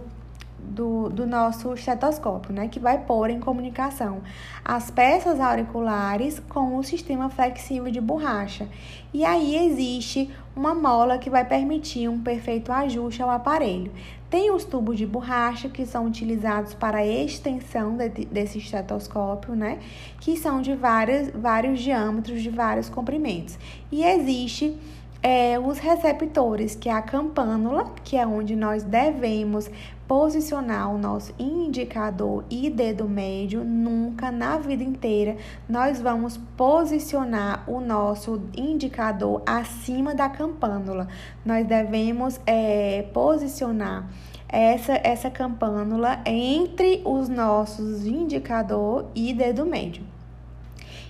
[0.59, 2.67] do, do nosso estetoscópio, né?
[2.67, 4.21] Que vai pôr em comunicação
[4.63, 8.67] as peças auriculares com o sistema flexível de borracha.
[9.13, 13.91] E aí existe uma mola que vai permitir um perfeito ajuste ao aparelho.
[14.29, 19.79] Tem os tubos de borracha que são utilizados para a extensão de, desse estetoscópio, né?
[20.19, 23.57] Que são de várias, vários diâmetros, de vários comprimentos.
[23.89, 24.77] E existe
[25.23, 29.69] é, os receptores, que é a campânula, que é onde nós devemos
[30.07, 35.37] posicionar o nosso indicador e dedo médio, nunca na vida inteira
[35.67, 41.07] nós vamos posicionar o nosso indicador acima da campânula.
[41.45, 44.09] Nós devemos é, posicionar
[44.47, 50.16] essa, essa campânula entre os nossos indicador e dedo médio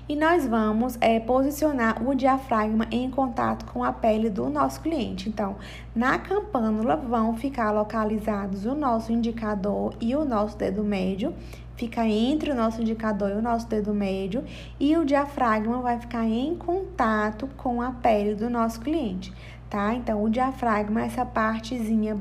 [0.09, 5.27] e nós vamos é, posicionar o diafragma em contato com a pele do nosso cliente.
[5.27, 5.57] Então,
[5.95, 11.33] na campânula vão ficar localizados o nosso indicador e o nosso dedo médio,
[11.75, 14.43] fica entre o nosso indicador e o nosso dedo médio,
[14.79, 19.33] e o diafragma vai ficar em contato com a pele do nosso cliente,
[19.69, 19.93] tá?
[19.93, 22.17] Então, o diafragma é essa partezinha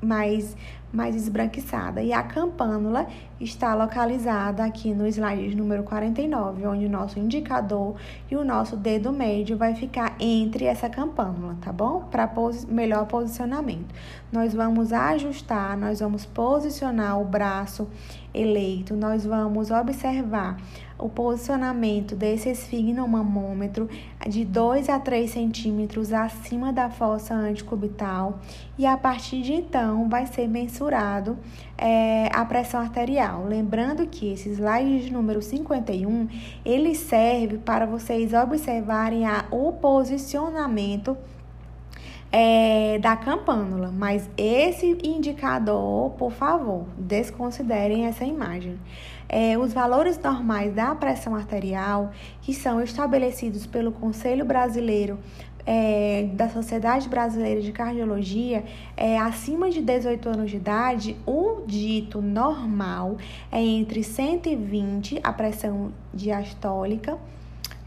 [0.00, 0.56] mais
[0.92, 2.02] mais esbranquiçada.
[2.02, 3.06] E a campânula
[3.40, 7.94] está localizada aqui no slide número 49, onde o nosso indicador
[8.30, 12.02] e o nosso dedo médio vai ficar entre essa campânula, tá bom?
[12.10, 13.94] Para posi melhor posicionamento.
[14.32, 17.88] Nós vamos ajustar, nós vamos posicionar o braço
[18.34, 20.56] eleito, nós vamos observar
[20.98, 23.88] o posicionamento desse esfignomamômetro
[24.28, 28.40] de 2 a 3 centímetros acima da fossa anticubital
[28.76, 31.38] e a partir de então vai ser mensurado
[31.76, 33.27] é, a pressão arterial.
[33.36, 36.28] Lembrando que esse slide de número 51,
[36.64, 41.16] ele serve para vocês observarem a, o posicionamento
[42.30, 48.78] é, da campânula, mas esse indicador, por favor, desconsiderem essa imagem.
[49.28, 52.10] É, os valores normais da pressão arterial,
[52.40, 55.18] que são estabelecidos pelo Conselho Brasileiro
[55.70, 58.64] é, da Sociedade Brasileira de Cardiologia,
[58.96, 63.18] é, acima de 18 anos de idade, o dito normal
[63.52, 67.18] é entre 120 a pressão diastólica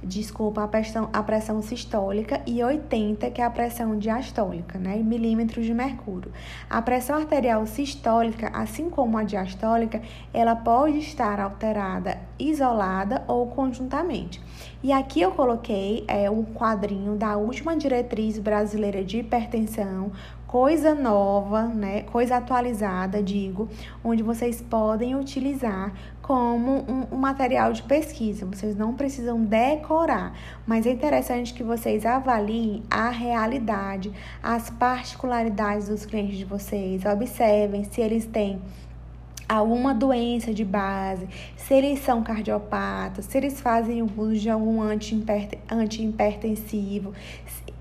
[0.03, 5.03] desculpa, a pressão, a pressão sistólica e 80, que é a pressão diastólica, né, em
[5.03, 6.31] milímetros de mercúrio.
[6.69, 10.01] A pressão arterial sistólica, assim como a diastólica,
[10.33, 14.41] ela pode estar alterada isolada ou conjuntamente.
[14.83, 20.11] E aqui eu coloquei é, um quadrinho da última diretriz brasileira de hipertensão,
[20.47, 23.69] coisa nova, né, coisa atualizada, digo,
[24.03, 25.93] onde vocês podem utilizar
[26.31, 28.45] como um, um, material de pesquisa.
[28.45, 30.33] Vocês não precisam decorar,
[30.65, 37.83] mas é interessante que vocês avaliem a realidade, as particularidades dos clientes de vocês, observem
[37.83, 38.61] se eles têm
[39.49, 41.27] alguma doença de base,
[41.57, 44.81] se eles são cardiopatas, se eles fazem uso de algum
[45.69, 47.11] antihipertensivo,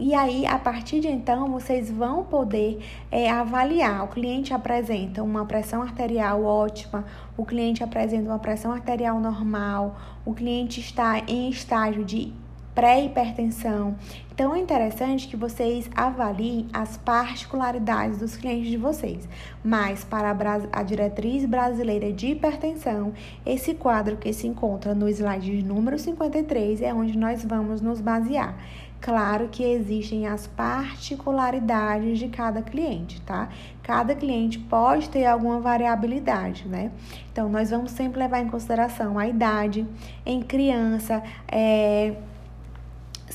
[0.01, 4.03] e aí, a partir de então, vocês vão poder é, avaliar.
[4.03, 7.05] O cliente apresenta uma pressão arterial ótima,
[7.37, 12.33] o cliente apresenta uma pressão arterial normal, o cliente está em estágio de
[12.81, 13.95] pré-hipertensão.
[14.33, 19.28] Então, é interessante que vocês avaliem as particularidades dos clientes de vocês.
[19.62, 20.35] Mas, para
[20.72, 23.12] a diretriz brasileira de hipertensão,
[23.45, 28.57] esse quadro que se encontra no slide número 53 é onde nós vamos nos basear.
[28.99, 33.51] Claro que existem as particularidades de cada cliente, tá?
[33.83, 36.91] Cada cliente pode ter alguma variabilidade, né?
[37.31, 39.87] Então, nós vamos sempre levar em consideração a idade.
[40.24, 42.14] Em criança, é,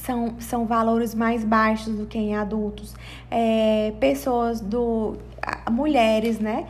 [0.05, 2.93] são, são valores mais baixos do que em adultos.
[3.29, 5.17] É, pessoas do.
[5.71, 6.67] mulheres, né?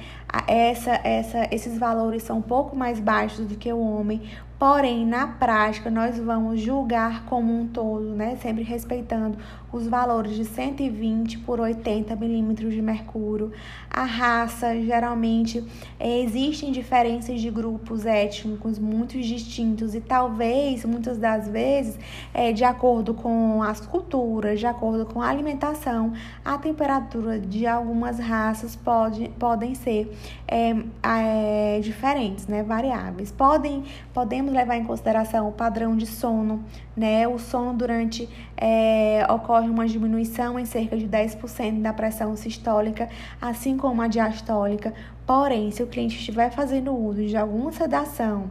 [0.48, 4.22] Essa, essa, esses valores são um pouco mais baixos do que o homem.
[4.58, 8.38] Porém, na prática, nós vamos julgar como um todo, né?
[8.42, 9.38] Sempre respeitando
[9.76, 13.52] os valores de 120 por 80 milímetros de mercúrio.
[13.90, 15.64] A raça, geralmente,
[16.00, 22.00] é, existem diferenças de grupos étnicos muito distintos e talvez, muitas das vezes,
[22.34, 26.14] é, de acordo com as culturas, de acordo com a alimentação,
[26.44, 30.10] a temperatura de algumas raças pode, podem ser
[30.48, 32.64] é, é, diferentes, né?
[32.64, 33.32] Variáveis.
[33.32, 36.64] Podem, podemos levar em consideração o padrão de sono,
[36.96, 37.28] né?
[37.28, 43.10] O sono durante é, ocorre uma diminuição em cerca de 10% da pressão sistólica,
[43.42, 44.94] assim como a diastólica.
[45.26, 48.50] Porém, se o cliente estiver fazendo uso de alguma sedação,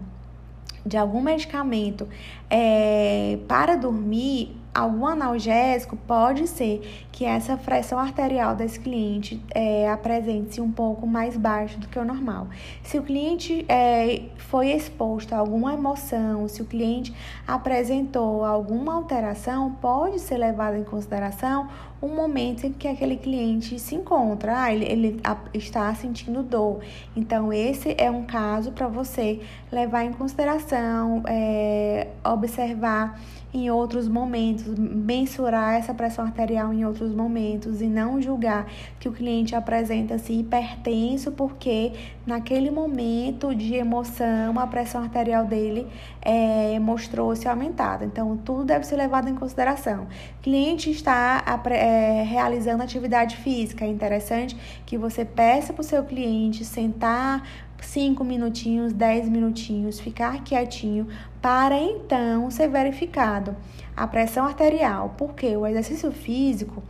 [0.85, 2.07] de algum medicamento
[2.51, 10.61] é, para dormir, algum analgésico, pode ser que essa pressão arterial desse cliente é, apresente-se
[10.61, 12.49] um pouco mais baixa do que o normal.
[12.83, 17.15] Se o cliente é, foi exposto a alguma emoção, se o cliente
[17.47, 21.69] apresentou alguma alteração, pode ser levado em consideração
[22.01, 24.63] o momento em que aquele cliente se encontra.
[24.65, 25.21] Ah, ele, ele
[25.55, 26.81] está sentindo dor.
[27.17, 33.19] Então, esse é um caso para você levar em consideração, é, observar
[33.55, 38.67] em outros momentos, mensurar essa pressão arterial em outros momentos e não julgar
[38.99, 41.93] que o cliente apresenta-se hipertenso porque
[42.27, 45.87] naquele momento de emoção a pressão arterial dele
[46.21, 48.05] é, mostrou-se aumentada.
[48.05, 50.09] Então, tudo deve ser levado em consideração.
[50.41, 56.03] O cliente está é, realizando atividade física, é interessante que você peça para o seu
[56.03, 57.47] cliente sentar
[57.85, 61.07] 5 minutinhos, 10 minutinhos, ficar quietinho
[61.41, 63.57] para então ser verificado
[63.97, 66.83] a pressão arterial, porque o exercício físico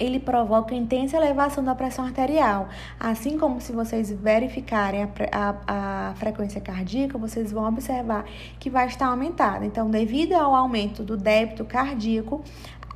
[0.00, 2.70] ele provoca intensa elevação da pressão arterial.
[2.98, 8.24] Assim como se vocês verificarem a, a, a, frequência cardíaca, vocês vão observar
[8.58, 9.66] que vai estar aumentada.
[9.66, 12.42] Então, devido ao aumento do débito cardíaco,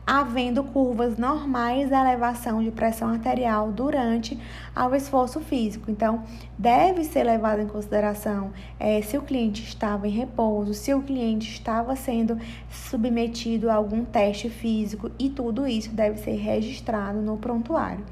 [0.06, 4.38] havendo curvas normais da elevação de pressão arterial durante
[4.74, 5.90] ao esforço físico.
[5.90, 6.24] Então,
[6.58, 11.48] deve ser levado em consideração é, se o cliente estava em repouso, se o cliente
[11.48, 12.38] estava sendo
[12.70, 18.04] submetido a algum teste físico e tudo isso deve ser registrado no prontuário.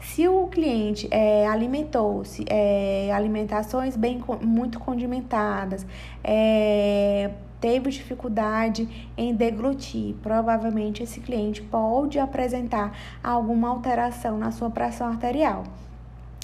[0.00, 5.86] Se o cliente é, alimentou-se, é, alimentações bem muito condimentadas,
[6.22, 7.30] é,
[7.60, 12.92] teve dificuldade em deglutir, provavelmente esse cliente pode apresentar
[13.22, 15.64] alguma alteração na sua pressão arterial.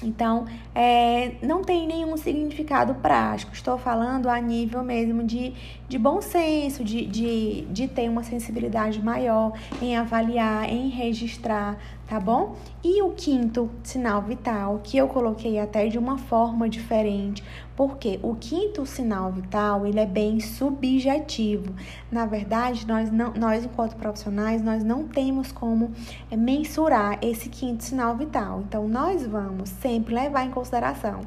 [0.04, 3.52] Então, é, não tem nenhum significado prático.
[3.54, 5.52] Estou falando a nível mesmo de,
[5.88, 11.78] de bom senso, de, de, de ter uma sensibilidade maior em avaliar, em registrar,
[12.12, 12.56] tá bom?
[12.84, 17.42] E o quinto sinal vital, que eu coloquei até de uma forma diferente,
[17.74, 21.74] porque o quinto sinal vital, ele é bem subjetivo.
[22.10, 25.90] Na verdade, nós, não, nós enquanto profissionais, nós não temos como
[26.30, 28.60] é, mensurar esse quinto sinal vital.
[28.60, 31.22] Então, nós vamos sempre levar em consideração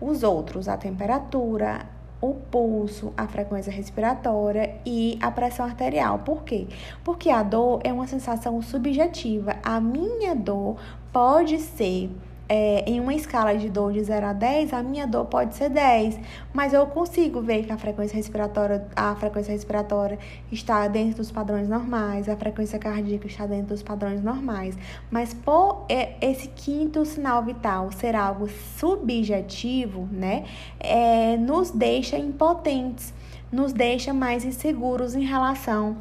[0.00, 1.86] os outros, a temperatura,
[2.20, 6.18] o pulso, a frequência respiratória e a pressão arterial.
[6.20, 6.66] Por quê?
[7.02, 9.56] Porque a dor é uma sensação subjetiva.
[9.62, 10.76] A minha dor
[11.12, 12.10] pode ser
[12.50, 15.70] é, em uma escala de dor de 0 a 10, a minha dor pode ser
[15.70, 16.18] 10,
[16.52, 20.18] mas eu consigo ver que a frequência respiratória, a frequência respiratória
[20.50, 24.76] está dentro dos padrões normais, a frequência cardíaca está dentro dos padrões normais.
[25.12, 25.86] Mas por
[26.20, 30.44] esse quinto sinal vital ser algo subjetivo, né,
[30.80, 33.14] é, nos deixa impotentes,
[33.52, 35.96] nos deixa mais inseguros em relação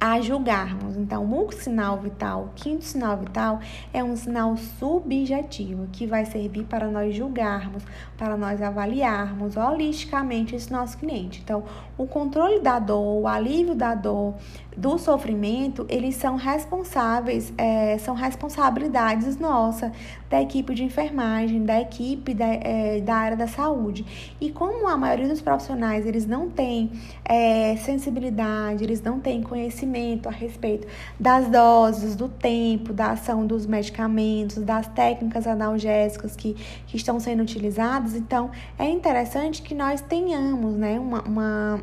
[0.00, 0.96] a julgarmos.
[0.96, 3.60] Então, o sinal vital, o quinto sinal vital,
[3.92, 7.82] é um sinal subjetivo que vai servir para nós julgarmos,
[8.16, 11.40] para nós avaliarmos holisticamente esse nosso cliente.
[11.42, 11.64] Então,
[11.96, 14.34] o controle da dor, o alívio da dor,
[14.76, 19.92] do sofrimento, eles são responsáveis, é, são responsabilidades nossa,
[20.30, 24.04] da equipe de enfermagem, da equipe da, é, da área da saúde.
[24.40, 26.90] E como a maioria dos profissionais, eles não têm
[27.24, 30.86] é, sensibilidade, eles não têm conhecimento a respeito
[31.18, 36.54] das doses, do tempo, da ação dos medicamentos, das técnicas analgésicas que,
[36.86, 41.80] que estão sendo utilizadas, então é interessante que nós tenhamos né, uma, uma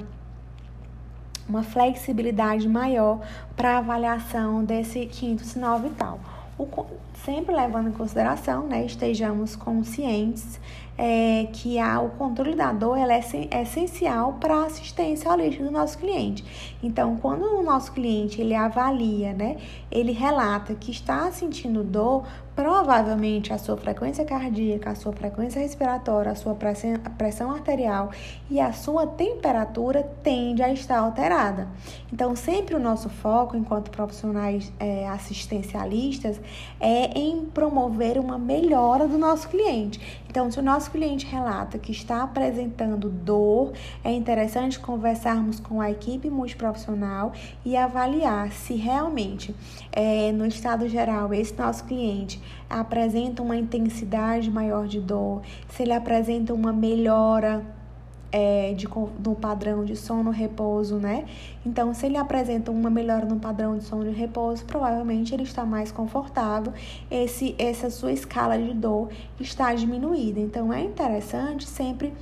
[1.47, 3.21] uma flexibilidade maior
[3.55, 6.19] para avaliação desse quinto sinal vital.
[6.57, 6.67] O,
[7.25, 10.59] sempre levando em consideração, né, estejamos conscientes
[10.97, 13.21] é, que a, o controle da dor ela é,
[13.51, 16.45] é essencial para a assistência holística do nosso cliente.
[16.81, 19.57] Então, quando o nosso cliente ele avalia, né,
[19.91, 22.25] ele relata que está sentindo dor,
[22.55, 28.11] provavelmente a sua frequência cardíaca, a sua frequência respiratória, a sua pressão, arterial
[28.49, 31.67] e a sua temperatura tende a estar alterada.
[32.11, 36.39] Então, sempre o nosso foco, enquanto profissionais é, assistencialistas,
[36.79, 40.23] é em promover uma melhora do nosso cliente.
[40.29, 45.91] Então, se o nosso cliente relata que está apresentando dor, é interessante conversarmos com a
[45.91, 47.33] equipe multiprofissional
[47.65, 49.55] e avaliar se realmente,
[49.91, 55.93] é, no estado geral, esse nosso cliente apresenta uma intensidade maior de dor, se ele
[55.93, 57.63] apresenta uma melhora
[58.31, 58.85] é, de,
[59.17, 61.25] do padrão de sono repouso, né?
[61.65, 65.65] Então, se ele apresenta uma melhora no padrão de sono e repouso, provavelmente ele está
[65.65, 66.73] mais confortável,
[67.09, 69.09] esse, essa sua escala de dor
[69.39, 70.39] está diminuída.
[70.39, 72.13] Então, é interessante sempre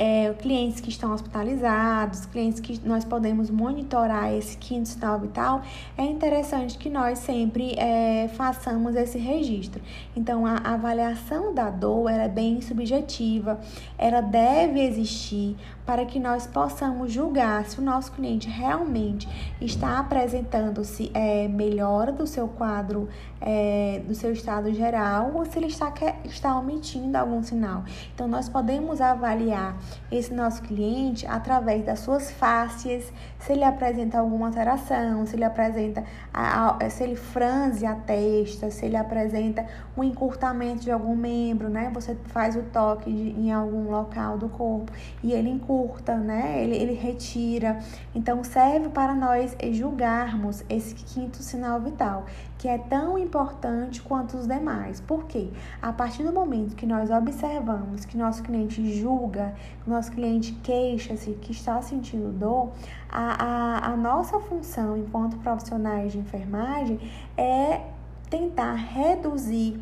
[0.00, 5.60] é, clientes que estão hospitalizados, clientes que nós podemos monitorar esse quinto sinal vital,
[5.98, 9.82] é interessante que nós sempre é, façamos esse registro.
[10.16, 13.60] Então, a avaliação da dor é bem subjetiva,
[13.98, 15.54] ela deve existir
[15.90, 19.28] para que nós possamos julgar se o nosso cliente realmente
[19.60, 23.08] está apresentando-se é, melhora do seu quadro,
[23.40, 25.92] é, do seu estado geral, ou se ele está,
[26.24, 27.82] está omitindo algum sinal.
[28.14, 29.76] Então, nós podemos avaliar
[30.12, 36.04] esse nosso cliente através das suas fáscias, se ele apresenta alguma alteração, se ele apresenta,
[36.32, 41.68] a, a, se ele franze a testa, se ele apresenta um encurtamento de algum membro,
[41.68, 41.90] né?
[41.92, 44.92] Você faz o toque de, em algum local do corpo
[45.22, 45.79] e ele encurta,
[46.16, 46.62] né?
[46.62, 47.78] Ele, ele retira.
[48.14, 52.26] Então, serve para nós julgarmos esse quinto sinal vital,
[52.58, 55.00] que é tão importante quanto os demais.
[55.00, 55.50] Por quê?
[55.80, 61.32] A partir do momento que nós observamos que nosso cliente julga, que nosso cliente queixa-se,
[61.34, 62.70] que está sentindo dor,
[63.08, 67.00] a, a, a nossa função enquanto profissionais de enfermagem
[67.36, 67.80] é
[68.28, 69.80] tentar reduzir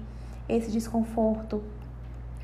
[0.49, 1.63] esse desconforto,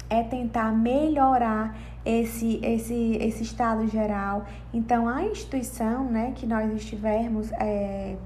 [0.08, 4.44] é tentar melhorar esse, esse, esse estado geral.
[4.72, 8.16] Então, a instituição né, que nós estivermos é,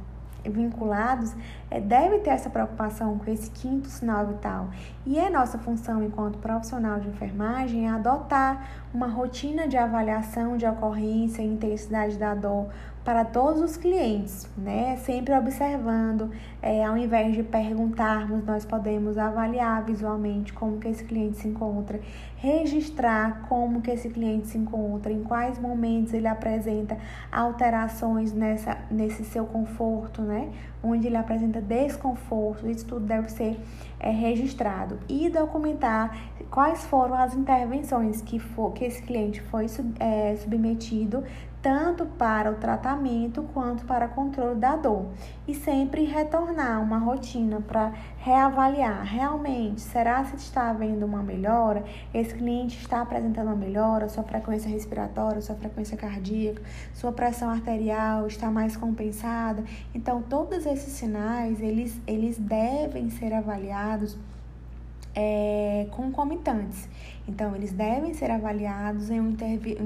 [0.44, 1.34] vinculados
[1.70, 4.68] é, deve ter essa preocupação com esse quinto sinal vital.
[5.06, 11.42] E é nossa função, enquanto profissional de enfermagem, adotar uma rotina de avaliação de ocorrência
[11.42, 12.68] e intensidade da dor
[13.04, 14.96] para todos os clientes, né?
[14.98, 16.30] Sempre observando,
[16.60, 22.00] é, ao invés de perguntarmos, nós podemos avaliar visualmente como que esse cliente se encontra,
[22.36, 26.98] registrar como que esse cliente se encontra, em quais momentos ele apresenta
[27.32, 30.50] alterações nessa, nesse seu conforto, né?
[30.82, 33.58] Onde ele apresenta desconforto, isso tudo deve ser
[33.98, 36.16] é, registrado e documentar
[36.50, 39.66] quais foram as intervenções que, for, que esse cliente foi
[39.98, 41.24] é, submetido
[41.68, 45.04] tanto para o tratamento quanto para controle da dor.
[45.46, 51.84] E sempre retornar uma rotina para reavaliar realmente, será se está havendo uma melhora?
[52.14, 56.62] Esse cliente está apresentando uma melhora, sua frequência respiratória, sua frequência cardíaca,
[56.94, 59.62] sua pressão arterial está mais compensada?
[59.94, 64.16] Então, todos esses sinais, eles, eles devem ser avaliados
[65.14, 66.88] é, concomitantes.
[67.28, 69.36] Então, eles devem ser avaliados em um,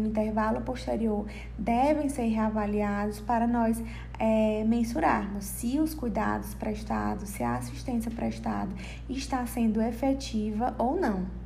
[0.06, 1.26] intervalo posterior,
[1.58, 3.82] devem ser reavaliados para nós
[4.16, 8.70] é, mensurarmos se os cuidados prestados, se a assistência prestada
[9.10, 11.41] está sendo efetiva ou não.